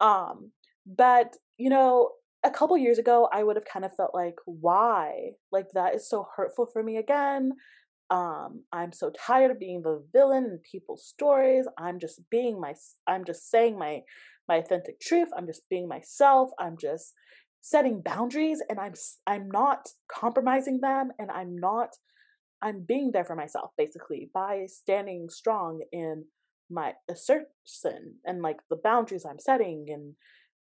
Um, 0.00 0.50
but 0.84 1.36
you 1.58 1.70
know, 1.70 2.10
a 2.46 2.50
couple 2.50 2.78
years 2.78 2.98
ago, 2.98 3.28
I 3.32 3.42
would 3.42 3.56
have 3.56 3.64
kind 3.64 3.84
of 3.84 3.94
felt 3.94 4.14
like, 4.14 4.36
why? 4.46 5.30
Like 5.52 5.66
that 5.74 5.94
is 5.94 6.08
so 6.08 6.28
hurtful 6.36 6.66
for 6.72 6.82
me 6.82 6.96
again. 6.96 7.52
Um, 8.08 8.62
I'm 8.72 8.92
so 8.92 9.10
tired 9.10 9.50
of 9.50 9.58
being 9.58 9.82
the 9.82 10.04
villain 10.12 10.44
in 10.44 10.60
people's 10.70 11.04
stories. 11.04 11.66
I'm 11.78 11.98
just 11.98 12.20
being 12.30 12.60
my. 12.60 12.74
I'm 13.06 13.24
just 13.24 13.50
saying 13.50 13.78
my 13.78 14.02
my 14.48 14.56
authentic 14.56 15.00
truth. 15.00 15.28
I'm 15.36 15.46
just 15.46 15.62
being 15.68 15.88
myself. 15.88 16.50
I'm 16.60 16.76
just 16.80 17.12
setting 17.60 18.02
boundaries, 18.02 18.62
and 18.68 18.78
I'm 18.78 18.94
I'm 19.26 19.48
not 19.50 19.88
compromising 20.08 20.80
them, 20.80 21.10
and 21.18 21.30
I'm 21.32 21.56
not. 21.56 21.90
I'm 22.62 22.84
being 22.86 23.10
there 23.12 23.24
for 23.24 23.36
myself 23.36 23.70
basically 23.76 24.30
by 24.32 24.66
standing 24.66 25.28
strong 25.28 25.80
in 25.92 26.24
my 26.70 26.92
assertion 27.08 28.14
and 28.24 28.42
like 28.42 28.56
the 28.70 28.80
boundaries 28.82 29.24
I'm 29.24 29.38
setting 29.38 29.86
and 29.88 30.14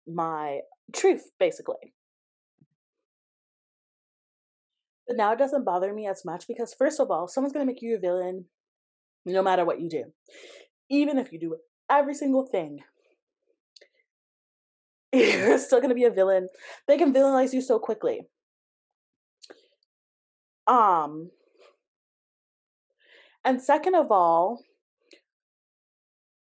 my 0.06 0.60
truth, 0.94 1.30
basically. 1.38 1.92
But 5.06 5.16
now 5.16 5.32
it 5.32 5.38
doesn't 5.38 5.64
bother 5.64 5.92
me 5.92 6.06
as 6.06 6.24
much 6.24 6.46
because, 6.46 6.74
first 6.74 7.00
of 7.00 7.10
all, 7.10 7.28
someone's 7.28 7.52
going 7.52 7.66
to 7.66 7.72
make 7.72 7.82
you 7.82 7.96
a 7.96 8.00
villain 8.00 8.44
no 9.24 9.42
matter 9.42 9.64
what 9.64 9.80
you 9.80 9.88
do. 9.88 10.04
Even 10.90 11.18
if 11.18 11.32
you 11.32 11.40
do 11.40 11.56
every 11.90 12.14
single 12.14 12.46
thing, 12.46 12.80
you're 15.12 15.58
still 15.58 15.80
going 15.80 15.88
to 15.88 15.94
be 15.94 16.04
a 16.04 16.10
villain. 16.10 16.48
They 16.86 16.98
can 16.98 17.12
villainize 17.14 17.52
you 17.54 17.62
so 17.62 17.78
quickly. 17.78 18.20
Um, 20.66 21.30
and 23.44 23.62
second 23.62 23.94
of 23.94 24.12
all, 24.12 24.62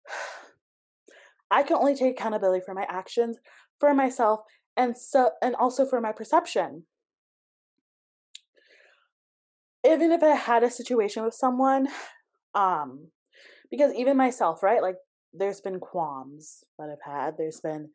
I 1.52 1.64
can 1.64 1.78
only 1.78 1.96
take 1.96 2.20
accountability 2.20 2.62
for 2.66 2.74
my 2.74 2.86
actions, 2.90 3.38
for 3.80 3.94
myself, 3.94 4.42
and 4.76 4.98
so 4.98 5.32
and 5.42 5.56
also 5.56 5.86
for 5.86 6.02
my 6.02 6.12
perception. 6.12 6.84
Even 9.86 10.12
if 10.12 10.22
I 10.24 10.36
had 10.36 10.64
a 10.64 10.70
situation 10.70 11.24
with 11.24 11.34
someone, 11.34 11.88
um, 12.56 13.08
because 13.72 13.94
even 13.94 14.18
myself, 14.18 14.64
right? 14.64 14.82
Like 14.82 14.96
there's 15.34 15.62
been 15.62 15.80
qualms 15.80 16.64
that 16.78 16.90
I've 16.90 17.12
had, 17.12 17.36
there's 17.38 17.62
been 17.62 17.90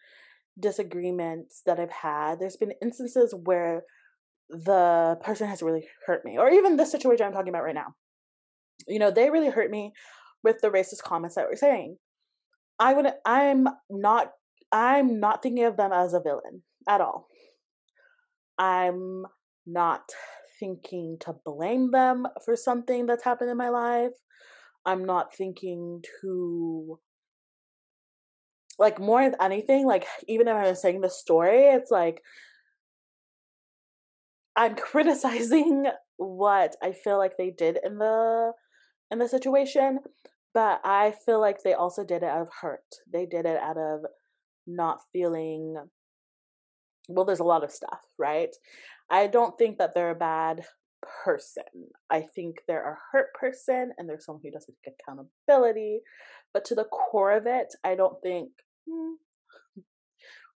disagreements 0.59 1.63
that 1.67 1.79
I've 1.81 1.91
had, 1.91 2.41
there's 2.41 2.57
been 2.57 2.73
instances 2.81 3.35
where 3.45 3.83
the 4.49 5.19
person 5.23 5.49
has 5.49 5.63
really 5.63 5.87
hurt 6.07 6.25
me, 6.25 6.39
or 6.39 6.51
even 6.51 6.77
the 6.77 6.87
situation 6.87 7.27
I'm 7.27 7.33
talking 7.33 7.49
about 7.49 7.65
right 7.65 7.75
now. 7.75 7.95
You 8.87 8.99
know, 8.99 9.11
they 9.11 9.31
really 9.31 9.51
hurt 9.51 9.71
me 9.71 9.93
with 10.43 10.61
the 10.61 10.71
racist 10.71 11.03
comments 11.03 11.37
that 11.37 11.47
we're 11.49 11.57
saying. 11.57 11.97
I 12.79 12.95
would 12.95 13.07
I'm 13.25 13.69
not 13.91 14.33
I'm 14.73 15.21
not 15.21 15.43
thinking 15.43 15.65
of 15.65 15.77
them 15.77 15.93
as 15.93 16.15
a 16.15 16.21
villain 16.21 16.63
at 16.89 17.01
all. 17.01 17.29
I'm 18.59 19.25
not 19.67 20.11
thinking 20.59 21.19
to 21.21 21.35
blame 21.45 21.91
them 21.91 22.27
for 22.45 22.57
something 22.57 23.07
that's 23.07 23.25
happened 23.25 23.51
in 23.51 23.57
my 23.57 23.69
life. 23.69 24.13
I'm 24.87 25.05
not 25.05 25.35
thinking 25.35 26.03
to 26.21 26.99
like 28.79 28.99
more 28.99 29.23
than 29.23 29.37
anything, 29.41 29.87
like 29.87 30.07
even 30.27 30.49
if 30.49 30.57
I'm 30.57 30.75
saying 30.75 31.01
the 31.01 31.11
story, 31.11 31.65
it's 31.69 31.91
like 31.91 32.23
I'm 34.57 34.75
criticizing 34.77 35.87
what 36.17 36.77
I 36.83 36.93
feel 36.93 37.19
like 37.19 37.37
they 37.37 37.51
did 37.51 37.79
in 37.85 37.99
the 37.99 38.53
in 39.11 39.19
the 39.19 39.29
situation, 39.29 39.99
but 40.55 40.81
I 40.85 41.15
feel 41.27 41.41
like 41.41 41.63
they 41.63 41.75
also 41.75 42.05
did 42.05 42.23
it 42.23 42.29
out 42.29 42.43
of 42.43 42.49
hurt. 42.61 42.85
They 43.13 43.27
did 43.27 43.45
it 43.45 43.59
out 43.59 43.77
of 43.77 44.01
not 44.67 45.01
feeling 45.13 45.77
well, 47.09 47.25
there's 47.25 47.41
a 47.41 47.45
lot 47.45 47.65
of 47.65 47.71
stuff, 47.71 48.01
right? 48.19 48.55
I 49.11 49.27
don't 49.27 49.59
think 49.59 49.79
that 49.79 49.95
they're 49.95 50.11
a 50.11 50.15
bad 50.15 50.65
person. 51.25 51.65
I 52.11 52.21
think 52.21 52.63
they're 52.67 52.93
a 52.93 52.99
hurt 53.11 53.35
person 53.35 53.93
and 53.99 54.09
they're 54.09 54.21
someone 54.21 54.43
who 54.45 54.51
doesn't 54.51 54.75
take 54.85 54.95
accountability. 55.01 56.01
But 56.55 56.65
to 56.67 56.75
the 56.75 56.85
core 56.85 57.33
of 57.33 57.47
it, 57.47 57.75
I 57.85 57.95
don't 57.95 58.21
think, 58.23 58.51
hmm, 58.89 59.15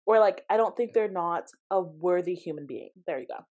or 0.05 0.19
like, 0.19 0.43
I 0.49 0.57
don't 0.57 0.75
think 0.77 0.93
they're 0.93 1.09
not 1.09 1.45
a 1.71 1.81
worthy 1.81 2.35
human 2.35 2.67
being. 2.67 2.89
There 3.07 3.19
you 3.19 3.27
go. 3.27 3.43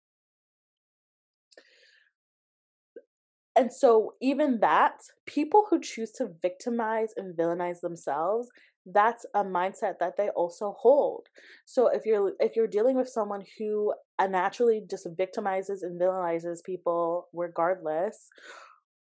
And 3.56 3.72
so, 3.72 4.16
even 4.20 4.62
that, 4.62 4.96
people 5.28 5.68
who 5.70 5.80
choose 5.80 6.12
to 6.14 6.32
victimize 6.42 7.14
and 7.16 7.38
villainize 7.38 7.82
themselves, 7.82 8.50
that's 8.86 9.26
a 9.34 9.44
mindset 9.44 10.00
that 10.00 10.18
they 10.18 10.30
also 10.30 10.76
hold. 10.80 11.28
So 11.66 11.88
if 11.88 12.06
you're 12.06 12.34
if 12.40 12.56
you're 12.56 12.68
dealing 12.68 12.98
with 12.98 13.10
someone 13.10 13.44
who 13.58 13.94
naturally 14.22 14.82
just 14.90 15.08
victimizes 15.18 15.82
and 15.82 16.00
villainizes 16.00 16.64
people 16.64 17.28
regardless, 17.34 18.28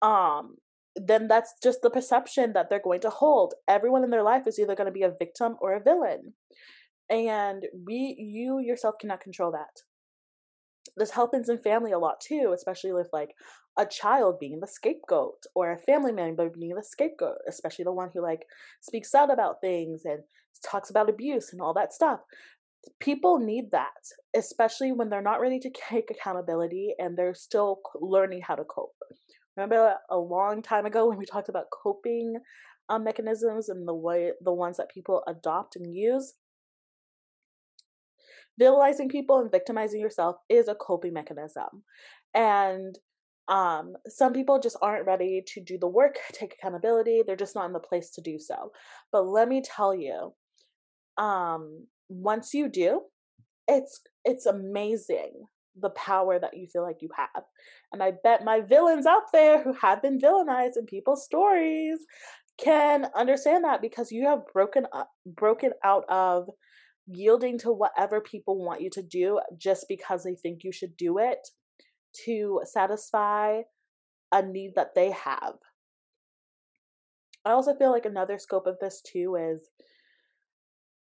um, 0.01 0.55
then 0.95 1.27
that's 1.27 1.53
just 1.63 1.81
the 1.81 1.89
perception 1.89 2.53
that 2.53 2.69
they're 2.69 2.81
going 2.81 3.01
to 3.01 3.09
hold. 3.09 3.53
Everyone 3.67 4.03
in 4.03 4.09
their 4.09 4.23
life 4.23 4.47
is 4.47 4.59
either 4.59 4.75
going 4.75 4.87
to 4.87 4.93
be 4.93 5.03
a 5.03 5.15
victim 5.17 5.55
or 5.61 5.73
a 5.73 5.83
villain. 5.83 6.33
And 7.09 7.65
we 7.85 8.15
you 8.19 8.59
yourself 8.59 8.95
cannot 8.99 9.21
control 9.21 9.51
that 9.51 9.81
this 10.99 11.11
happens 11.11 11.49
in 11.49 11.57
family 11.57 11.91
a 11.91 11.99
lot 11.99 12.19
too, 12.21 12.53
especially 12.55 12.93
with 12.93 13.09
like 13.11 13.33
a 13.77 13.85
child 13.85 14.39
being 14.39 14.59
the 14.59 14.67
scapegoat 14.67 15.43
or 15.55 15.71
a 15.71 15.77
family 15.77 16.11
member 16.11 16.49
being 16.49 16.75
the 16.75 16.83
scapegoat, 16.83 17.37
especially 17.47 17.85
the 17.85 17.93
one 17.93 18.09
who 18.13 18.21
like 18.21 18.45
speaks 18.81 19.15
out 19.15 19.31
about 19.31 19.61
things 19.61 20.01
and 20.05 20.19
talks 20.69 20.89
about 20.89 21.09
abuse 21.09 21.51
and 21.53 21.61
all 21.61 21.73
that 21.73 21.93
stuff. 21.93 22.19
People 22.99 23.39
need 23.39 23.71
that, 23.71 23.87
especially 24.35 24.91
when 24.91 25.09
they're 25.09 25.21
not 25.21 25.41
ready 25.41 25.59
to 25.59 25.69
take 25.89 26.11
accountability 26.11 26.93
and 26.99 27.17
they're 27.17 27.33
still 27.33 27.79
learning 27.95 28.41
how 28.45 28.55
to 28.55 28.63
cope. 28.63 28.95
Remember 29.57 29.95
a 30.09 30.17
long 30.17 30.61
time 30.61 30.85
ago 30.85 31.07
when 31.07 31.17
we 31.17 31.25
talked 31.25 31.49
about 31.49 31.65
coping 31.71 32.35
um, 32.89 33.03
mechanisms 33.03 33.69
and 33.69 33.87
the 33.87 33.93
way 33.93 34.31
the 34.41 34.53
ones 34.53 34.77
that 34.77 34.89
people 34.89 35.23
adopt 35.27 35.75
and 35.75 35.93
use? 35.93 36.33
Villainizing 38.59 39.09
people 39.09 39.39
and 39.39 39.51
victimizing 39.51 40.01
yourself 40.01 40.37
is 40.49 40.67
a 40.67 40.75
coping 40.75 41.13
mechanism. 41.13 41.83
And 42.33 42.97
um, 43.47 43.93
some 44.07 44.33
people 44.33 44.59
just 44.59 44.77
aren't 44.81 45.07
ready 45.07 45.43
to 45.53 45.61
do 45.61 45.77
the 45.77 45.87
work, 45.87 46.17
take 46.33 46.53
accountability. 46.53 47.23
They're 47.25 47.35
just 47.35 47.55
not 47.55 47.65
in 47.65 47.73
the 47.73 47.79
place 47.79 48.11
to 48.11 48.21
do 48.21 48.37
so. 48.39 48.71
But 49.11 49.27
let 49.27 49.49
me 49.49 49.61
tell 49.61 49.95
you, 49.95 50.33
um, 51.17 51.87
once 52.09 52.53
you 52.53 52.69
do, 52.69 53.01
it's 53.67 54.01
it's 54.25 54.45
amazing 54.45 55.31
the 55.79 55.89
power 55.91 56.39
that 56.39 56.57
you 56.57 56.67
feel 56.67 56.83
like 56.83 57.01
you 57.01 57.09
have. 57.15 57.43
And 57.93 58.03
I 58.03 58.13
bet 58.23 58.43
my 58.43 58.61
villains 58.61 59.05
out 59.05 59.31
there 59.31 59.61
who 59.63 59.73
have 59.73 60.01
been 60.01 60.19
villainized 60.19 60.77
in 60.77 60.85
people's 60.85 61.23
stories 61.23 61.99
can 62.57 63.07
understand 63.15 63.63
that 63.63 63.81
because 63.81 64.11
you 64.11 64.25
have 64.25 64.41
broken 64.51 64.85
up, 64.91 65.09
broken 65.25 65.71
out 65.83 66.03
of 66.09 66.49
yielding 67.11 67.57
to 67.59 67.71
whatever 67.71 68.21
people 68.21 68.63
want 68.63 68.81
you 68.81 68.89
to 68.91 69.01
do 69.01 69.39
just 69.57 69.85
because 69.89 70.23
they 70.23 70.35
think 70.35 70.63
you 70.63 70.71
should 70.71 70.95
do 70.95 71.17
it 71.17 71.47
to 72.25 72.61
satisfy 72.65 73.61
a 74.31 74.41
need 74.41 74.73
that 74.75 74.93
they 74.95 75.11
have. 75.11 75.55
I 77.45 77.51
also 77.51 77.73
feel 77.75 77.91
like 77.91 78.05
another 78.05 78.37
scope 78.37 78.67
of 78.67 78.77
this 78.79 79.01
too 79.01 79.35
is 79.35 79.69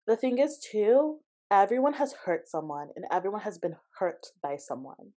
the 0.06 0.16
thing 0.16 0.38
is 0.38 0.58
too, 0.58 1.18
everyone 1.50 1.94
has 1.94 2.12
hurt 2.12 2.48
someone 2.48 2.88
and 2.94 3.04
everyone 3.10 3.40
has 3.40 3.58
been 3.58 3.76
hurt 3.98 4.26
by 4.42 4.56
someone. 4.56 5.12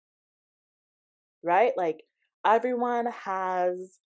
Right? 1.44 1.74
Like 1.76 2.04
everyone 2.46 3.08
has 3.08 4.00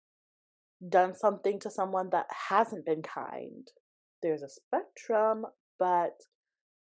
done 0.88 1.14
something 1.14 1.60
to 1.60 1.70
someone 1.70 2.10
that 2.10 2.26
hasn't 2.48 2.86
been 2.86 3.02
kind. 3.02 3.68
There's 4.22 4.42
a 4.42 4.48
spectrum, 4.48 5.44
but 5.78 6.14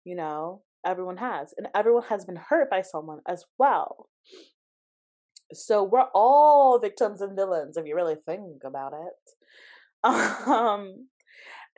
you 0.04 0.14
know, 0.16 0.62
everyone 0.84 1.16
has. 1.16 1.54
And 1.56 1.68
everyone 1.74 2.04
has 2.08 2.24
been 2.24 2.38
hurt 2.48 2.70
by 2.70 2.82
someone 2.82 3.20
as 3.28 3.44
well. 3.58 4.08
So 5.52 5.82
we're 5.82 6.08
all 6.14 6.78
victims 6.80 7.20
and 7.20 7.36
villains 7.36 7.76
if 7.76 7.86
you 7.86 7.94
really 7.94 8.16
think 8.26 8.62
about 8.64 8.92
it. 8.92 9.12
Um, 10.46 11.08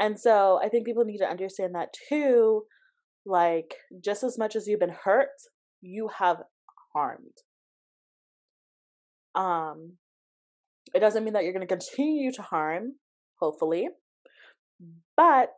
and 0.01 0.19
so 0.19 0.59
I 0.63 0.69
think 0.69 0.85
people 0.85 1.05
need 1.05 1.19
to 1.19 1.31
understand 1.31 1.77
that 1.77 1.95
too. 2.09 2.65
Like, 3.25 3.75
just 4.05 4.25
as 4.25 4.37
much 4.37 4.57
as 4.57 4.67
you've 4.67 4.81
been 4.81 4.97
hurt, 5.05 5.29
you 5.81 6.11
have 6.19 6.39
harmed. 6.93 7.39
Um, 9.37 9.93
it 10.95 11.01
doesn't 11.01 11.25
mean 11.25 11.35
that 11.35 11.45
you're 11.45 11.53
going 11.53 11.67
to 11.67 11.73
continue 11.73 12.33
to 12.33 12.43
harm, 12.43 12.95
hopefully, 13.41 13.89
but 15.17 15.53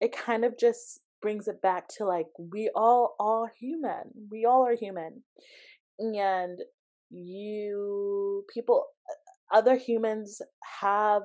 it 0.00 0.16
kind 0.16 0.44
of 0.44 0.58
just 0.58 1.00
brings 1.24 1.48
it 1.48 1.62
back 1.62 1.88
to 1.88 2.04
like 2.04 2.26
we 2.38 2.70
all 2.76 3.16
are 3.18 3.50
human. 3.58 4.02
We 4.30 4.44
all 4.44 4.66
are 4.66 4.76
human, 4.76 5.22
and 5.98 6.58
you 7.10 8.44
people, 8.52 8.84
uh, 9.10 9.56
other 9.56 9.74
humans 9.78 10.42
have 10.82 11.22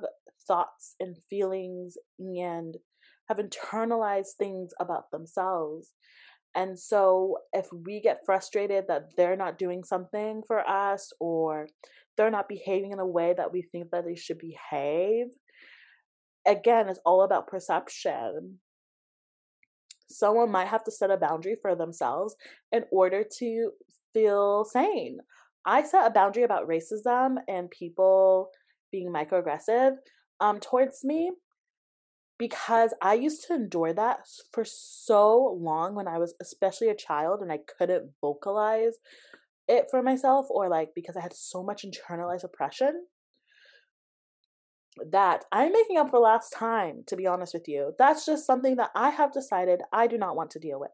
thoughts 0.47 0.95
and 1.01 1.17
feelings 1.29 1.97
and 2.17 2.77
have 3.27 3.39
internalized 3.39 4.38
things 4.39 4.71
about 4.79 5.12
themselves. 5.12 5.91
And 6.55 6.79
so, 6.79 7.39
if 7.51 7.67
we 7.73 7.99
get 7.99 8.21
frustrated 8.25 8.85
that 8.88 9.17
they're 9.17 9.35
not 9.35 9.59
doing 9.59 9.83
something 9.83 10.43
for 10.47 10.62
us 10.67 11.12
or 11.19 11.67
they're 12.15 12.31
not 12.31 12.47
behaving 12.47 12.93
in 12.93 12.99
a 12.99 13.05
way 13.05 13.33
that 13.35 13.51
we 13.51 13.63
think 13.63 13.91
that 13.91 14.05
they 14.05 14.15
should 14.15 14.39
behave, 14.39 15.27
again, 16.47 16.88
it's 16.88 17.01
all 17.05 17.23
about 17.23 17.47
perception. 17.47 18.59
Someone 20.09 20.51
might 20.51 20.67
have 20.67 20.83
to 20.85 20.91
set 20.91 21.11
a 21.11 21.17
boundary 21.17 21.55
for 21.61 21.75
themselves 21.75 22.35
in 22.71 22.85
order 22.91 23.23
to 23.37 23.71
feel 24.13 24.65
sane. 24.65 25.19
I 25.65 25.83
set 25.83 26.05
a 26.05 26.09
boundary 26.09 26.43
about 26.43 26.67
racism 26.67 27.35
and 27.47 27.69
people 27.69 28.49
being 28.91 29.11
microaggressive 29.11 29.97
um, 30.39 30.59
towards 30.59 31.03
me 31.03 31.31
because 32.37 32.93
I 33.01 33.15
used 33.15 33.45
to 33.47 33.53
endure 33.53 33.93
that 33.93 34.19
for 34.53 34.63
so 34.65 35.59
long 35.61 35.93
when 35.93 36.07
I 36.07 36.17
was 36.17 36.33
especially 36.41 36.87
a 36.87 36.95
child 36.95 37.41
and 37.41 37.51
I 37.51 37.59
couldn't 37.77 38.11
vocalize 38.21 38.93
it 39.67 39.87
for 39.91 40.01
myself 40.01 40.47
or 40.49 40.69
like 40.69 40.89
because 40.95 41.17
I 41.17 41.21
had 41.21 41.33
so 41.33 41.61
much 41.61 41.85
internalized 41.85 42.45
oppression 42.45 43.05
that 45.12 45.45
I'm 45.51 45.71
making 45.71 45.97
up 45.97 46.09
for 46.09 46.19
last 46.19 46.51
time, 46.51 47.03
to 47.07 47.15
be 47.15 47.27
honest 47.27 47.53
with 47.53 47.67
you. 47.67 47.93
That's 47.97 48.25
just 48.25 48.45
something 48.45 48.75
that 48.77 48.91
I 48.95 49.09
have 49.09 49.33
decided 49.33 49.81
I 49.91 50.07
do 50.07 50.17
not 50.17 50.35
want 50.35 50.51
to 50.51 50.59
deal 50.59 50.79
with. 50.79 50.91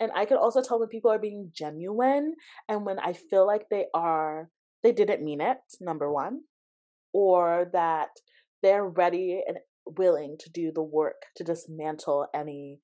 And 0.00 0.10
I 0.14 0.24
can 0.24 0.36
also 0.36 0.62
tell 0.62 0.78
when 0.78 0.88
people 0.88 1.10
are 1.10 1.18
being 1.18 1.50
genuine 1.54 2.34
and 2.68 2.84
when 2.84 2.98
I 2.98 3.12
feel 3.12 3.46
like 3.46 3.68
they 3.70 3.86
are, 3.94 4.50
they 4.82 4.92
didn't 4.92 5.24
mean 5.24 5.40
it, 5.40 5.58
number 5.80 6.12
one, 6.12 6.40
or 7.12 7.70
that 7.72 8.10
they're 8.62 8.86
ready 8.86 9.42
and 9.46 9.58
willing 9.86 10.36
to 10.40 10.50
do 10.50 10.72
the 10.72 10.82
work 10.82 11.22
to 11.36 11.44
dismantle 11.44 12.26
any 12.34 12.80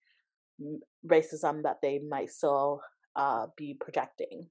racism 1.06 1.62
that 1.62 1.78
they 1.82 1.98
might 1.98 2.30
still 2.30 2.80
uh, 3.16 3.46
be 3.56 3.76
projecting. 3.78 4.48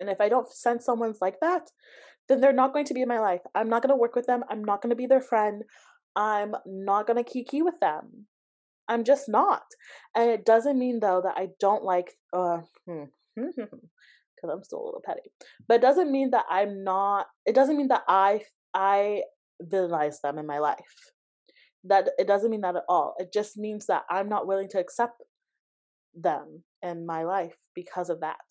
And 0.00 0.10
if 0.10 0.20
I 0.20 0.28
don't 0.28 0.52
sense 0.52 0.84
someone's 0.84 1.18
like 1.20 1.40
that, 1.40 1.70
then 2.28 2.40
they're 2.40 2.52
not 2.52 2.72
going 2.72 2.84
to 2.86 2.94
be 2.94 3.02
in 3.02 3.08
my 3.08 3.20
life. 3.20 3.42
I'm 3.54 3.68
not 3.68 3.82
going 3.82 3.94
to 3.94 4.00
work 4.00 4.16
with 4.16 4.26
them. 4.26 4.42
I'm 4.50 4.64
not 4.64 4.82
going 4.82 4.90
to 4.90 4.96
be 4.96 5.06
their 5.06 5.20
friend. 5.20 5.62
I'm 6.16 6.54
not 6.66 7.06
going 7.06 7.22
to 7.22 7.30
kiki 7.30 7.62
with 7.62 7.78
them. 7.80 8.26
I'm 8.88 9.04
just 9.04 9.28
not. 9.28 9.62
And 10.14 10.30
it 10.30 10.44
doesn't 10.44 10.78
mean 10.78 11.00
though 11.00 11.22
that 11.24 11.34
I 11.36 11.48
don't 11.58 11.84
like 11.84 12.12
uh 12.32 12.58
because 13.36 14.50
I'm 14.50 14.62
still 14.62 14.82
a 14.82 14.84
little 14.84 15.02
petty. 15.04 15.30
But 15.66 15.76
it 15.76 15.82
doesn't 15.82 16.12
mean 16.12 16.30
that 16.30 16.44
I'm 16.50 16.84
not 16.84 17.26
it 17.46 17.54
doesn't 17.54 17.76
mean 17.76 17.88
that 17.88 18.02
I 18.08 18.42
I 18.74 19.22
villainize 19.62 20.20
them 20.22 20.38
in 20.38 20.46
my 20.46 20.58
life. 20.58 21.12
That 21.84 22.10
it 22.18 22.26
doesn't 22.26 22.50
mean 22.50 22.62
that 22.62 22.76
at 22.76 22.84
all. 22.88 23.14
It 23.18 23.32
just 23.32 23.56
means 23.56 23.86
that 23.86 24.02
I'm 24.10 24.28
not 24.28 24.46
willing 24.46 24.68
to 24.70 24.80
accept 24.80 25.22
them 26.14 26.64
in 26.82 27.06
my 27.06 27.24
life 27.24 27.56
because 27.74 28.10
of 28.10 28.20
that. 28.20 28.44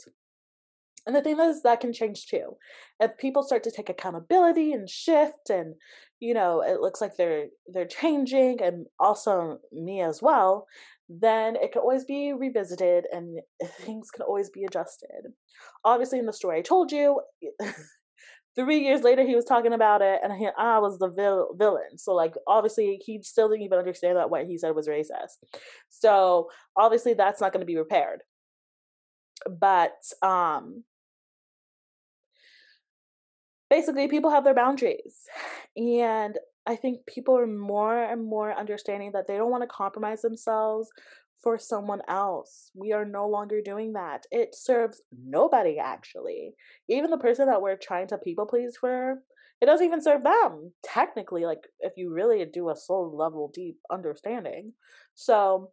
And 1.05 1.15
the 1.15 1.21
thing 1.21 1.39
is 1.39 1.63
that 1.63 1.81
can 1.81 1.93
change 1.93 2.27
too. 2.27 2.55
If 2.99 3.17
people 3.17 3.43
start 3.43 3.63
to 3.63 3.71
take 3.71 3.89
accountability 3.89 4.71
and 4.71 4.89
shift 4.89 5.49
and 5.49 5.75
you 6.19 6.33
know, 6.33 6.61
it 6.61 6.79
looks 6.79 7.01
like 7.01 7.17
they're 7.17 7.47
they're 7.67 7.85
changing 7.85 8.61
and 8.61 8.85
also 8.99 9.59
me 9.73 10.01
as 10.01 10.21
well, 10.21 10.67
then 11.09 11.57
it 11.57 11.73
can 11.73 11.81
always 11.81 12.05
be 12.05 12.31
revisited 12.33 13.05
and 13.11 13.39
things 13.81 14.09
can 14.09 14.21
always 14.23 14.49
be 14.49 14.63
adjusted. 14.63 15.33
Obviously 15.83 16.19
in 16.19 16.25
the 16.25 16.33
story 16.33 16.59
I 16.59 16.61
told 16.61 16.91
you, 16.93 17.21
three 18.55 18.79
years 18.79 19.01
later 19.01 19.23
he 19.23 19.35
was 19.35 19.45
talking 19.45 19.73
about 19.73 20.01
it 20.01 20.21
and 20.23 20.31
he, 20.31 20.47
I 20.57 20.79
was 20.79 20.97
the 20.97 21.09
vil- 21.09 21.55
villain. 21.57 21.97
So 21.97 22.13
like 22.13 22.35
obviously 22.47 23.01
he 23.05 23.21
still 23.21 23.49
didn't 23.49 23.63
even 23.63 23.79
understand 23.79 24.17
that 24.17 24.29
what 24.29 24.45
he 24.45 24.57
said 24.57 24.75
was 24.75 24.87
racist. 24.87 25.37
So 25.89 26.49
obviously 26.77 27.15
that's 27.15 27.41
not 27.41 27.51
going 27.51 27.61
to 27.61 27.65
be 27.65 27.77
repaired. 27.77 28.21
But 29.59 29.95
um 30.21 30.85
basically 33.73 34.07
people 34.07 34.29
have 34.29 34.43
their 34.43 34.53
boundaries 34.53 35.15
and 35.75 36.37
i 36.67 36.75
think 36.75 37.05
people 37.07 37.35
are 37.37 37.47
more 37.47 38.03
and 38.03 38.23
more 38.23 38.57
understanding 38.63 39.11
that 39.13 39.25
they 39.27 39.37
don't 39.37 39.49
want 39.49 39.63
to 39.63 39.67
compromise 39.67 40.21
themselves 40.21 40.89
for 41.43 41.59
someone 41.59 41.99
else. 42.07 42.71
We 42.73 42.93
are 42.93 43.03
no 43.03 43.27
longer 43.27 43.59
doing 43.61 43.91
that. 43.93 44.23
It 44.31 44.55
serves 44.55 45.01
nobody 45.11 45.77
actually. 45.77 46.53
Even 46.87 47.11
the 47.11 47.17
person 47.17 47.47
that 47.47 47.61
we're 47.61 47.75
trying 47.75 48.07
to 48.07 48.17
people 48.17 48.45
please 48.45 48.77
for 48.79 49.17
it 49.61 49.65
doesn't 49.65 49.85
even 49.85 50.01
serve 50.01 50.23
them 50.23 50.71
technically 50.83 51.45
like 51.45 51.59
if 51.81 51.93
you 51.97 52.13
really 52.13 52.43
do 52.45 52.69
a 52.69 52.75
soul 52.75 53.15
level 53.15 53.51
deep 53.53 53.77
understanding. 53.91 54.73
So 55.15 55.71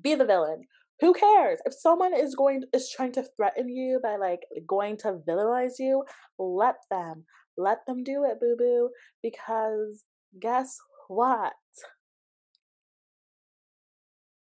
be 0.00 0.14
the 0.14 0.24
villain 0.24 0.62
who 1.00 1.12
cares? 1.12 1.60
If 1.64 1.74
someone 1.74 2.14
is 2.14 2.34
going 2.34 2.64
is 2.72 2.90
trying 2.90 3.12
to 3.12 3.24
threaten 3.36 3.68
you 3.68 4.00
by 4.02 4.16
like 4.16 4.40
going 4.66 4.96
to 4.98 5.20
villainize 5.28 5.78
you 5.78 6.04
let 6.38 6.76
them. 6.90 7.24
Let 7.58 7.86
them 7.86 8.02
do 8.04 8.24
it 8.24 8.40
boo 8.40 8.56
boo 8.58 8.90
because 9.22 10.04
guess 10.40 10.76
what? 11.08 11.54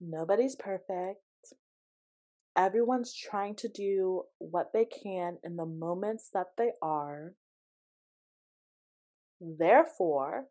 Nobody's 0.01 0.57
perfect. 0.57 1.21
Everyone's 2.57 3.15
trying 3.15 3.55
to 3.57 3.69
do 3.69 4.25
what 4.39 4.73
they 4.75 4.85
can 4.85 5.39
in 5.45 5.57
the 5.57 5.67
moments 5.67 6.29
that 6.35 6.49
they 6.59 6.73
are. 6.83 7.35
Therefore 9.41 10.47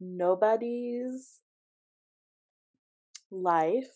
nobody's 0.00 1.40
life 3.34 3.90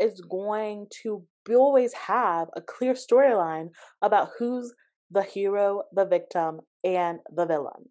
is 0.00 0.20
going 0.20 0.86
to 1.02 1.24
always 1.50 1.92
have 1.92 2.48
a 2.56 2.60
clear 2.60 2.94
storyline 2.94 3.68
about 4.02 4.30
who's 4.38 4.72
the 5.10 5.22
hero, 5.22 5.82
the 5.92 6.04
victim, 6.04 6.60
and 6.82 7.20
the 7.34 7.46
villain. 7.46 7.88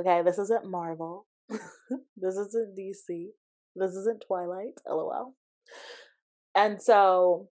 Okay, 0.00 0.22
this 0.22 0.38
isn't 0.38 0.70
Marvel. 0.70 1.26
this 1.48 2.36
isn't 2.36 2.76
DC. 2.76 3.28
This 3.76 3.92
isn't 3.92 4.24
Twilight, 4.26 4.74
lol. 4.88 5.34
And 6.54 6.80
so 6.80 7.48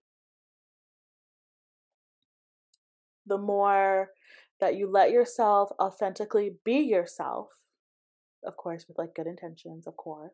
the 3.26 3.38
more 3.38 4.10
that 4.60 4.76
you 4.76 4.90
let 4.90 5.10
yourself 5.10 5.70
authentically 5.80 6.52
be 6.64 6.78
yourself, 6.78 7.48
of 8.44 8.56
course, 8.56 8.84
with 8.88 8.98
like 8.98 9.14
good 9.14 9.26
intentions, 9.26 9.86
of 9.86 9.96
course, 9.96 10.32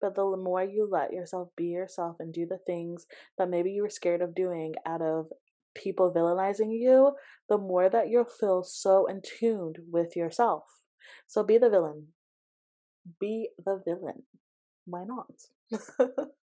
but 0.00 0.14
the 0.14 0.36
more 0.36 0.62
you 0.62 0.88
let 0.90 1.12
yourself 1.12 1.48
be 1.56 1.66
yourself 1.66 2.16
and 2.20 2.32
do 2.32 2.46
the 2.46 2.58
things 2.66 3.06
that 3.38 3.50
maybe 3.50 3.70
you 3.70 3.82
were 3.82 3.90
scared 3.90 4.22
of 4.22 4.34
doing 4.34 4.74
out 4.86 5.02
of 5.02 5.26
people 5.74 6.12
villainizing 6.12 6.72
you, 6.72 7.12
the 7.48 7.58
more 7.58 7.88
that 7.88 8.08
you'll 8.08 8.24
feel 8.24 8.62
so 8.62 9.06
in 9.06 9.20
tuned 9.22 9.78
with 9.90 10.16
yourself. 10.16 10.64
So 11.26 11.42
be 11.42 11.58
the 11.58 11.70
villain. 11.70 12.08
Be 13.20 13.50
the 13.64 13.80
villain. 13.84 14.22
Why 14.84 15.04
not? 15.04 15.30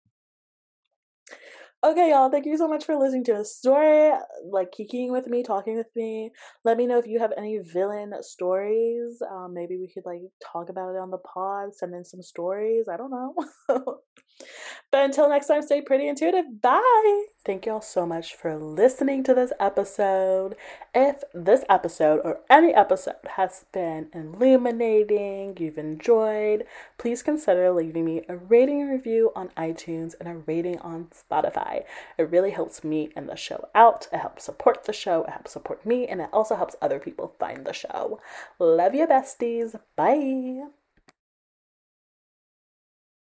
Okay, 1.82 2.10
y'all, 2.10 2.30
thank 2.30 2.46
you 2.46 2.58
so 2.58 2.68
much 2.68 2.84
for 2.84 2.98
listening 2.98 3.24
to 3.26 3.38
a 3.40 3.46
story, 3.46 4.12
like 4.52 4.72
kicking 4.74 5.14
with 5.14 5.28
me, 5.28 5.44
talking 5.44 5.78
with 5.78 5.88
me. 5.96 6.32
Let 6.66 6.76
me 6.76 6.86
know 6.86 6.98
if 6.98 7.08
you 7.08 7.20
have 7.20 7.32
any 7.38 7.60
villain 7.60 8.12
stories. 8.22 9.22
Um, 9.32 9.54
maybe 9.54 9.78
we 9.78 9.88
could 9.88 10.04
like 10.06 10.20
talk 10.44 10.68
about 10.70 10.94
it 10.94 10.98
on 11.00 11.10
the 11.10 11.20
pod, 11.20 11.74
send 11.74 11.94
in 11.96 12.04
some 12.04 12.22
stories. 12.22 12.88
I 12.92 12.98
don't 12.98 13.12
know. 13.12 13.34
But 14.92 15.06
until 15.06 15.30
next 15.30 15.48
time, 15.48 15.62
stay 15.62 15.82
pretty 15.82 16.08
intuitive. 16.08 16.62
Bye. 16.62 17.26
Thank 17.46 17.66
y'all 17.66 17.82
so 17.82 18.06
much 18.06 18.34
for 18.34 18.58
listening 18.58 19.24
to 19.24 19.34
this 19.34 19.54
episode. 19.60 20.56
If 20.96 21.24
this 21.34 21.64
episode 21.70 22.22
or 22.24 22.40
any 22.50 22.74
episode 22.74 23.16
has 23.36 23.66
been 23.72 24.10
illuminating, 24.14 25.58
you've 25.60 25.78
enjoyed, 25.78 26.66
please 26.98 27.22
consider 27.22 27.72
leaving 27.72 28.04
me 28.04 28.24
a 28.28 28.38
rating 28.38 28.82
and 28.82 28.90
review 28.90 29.32
on 29.36 29.50
iTunes 29.50 30.16
and 30.20 30.28
a 30.28 30.36
rating 30.36 30.80
on 30.80 31.10
Spotify. 31.12 31.84
It 32.18 32.30
really 32.32 32.52
helps 32.52 32.84
me 32.84 33.10
and 33.16 33.30
the 33.30 33.36
show 33.36 33.70
out. 33.76 34.08
It 34.12 34.18
helps 34.18 34.44
support 34.44 34.86
the 34.86 34.94
show, 34.94 35.24
it 35.24 35.30
helps 35.30 35.52
support 35.52 35.86
me, 35.86 36.08
and 36.08 36.20
it 36.20 36.30
also 36.34 36.56
helps 36.56 36.76
other 36.82 37.00
people 37.00 37.36
find 37.40 37.66
the 37.66 37.74
show. 37.74 38.20
Love 38.58 38.96
you, 38.96 39.06
besties. 39.06 39.80
Bye. 39.96 40.70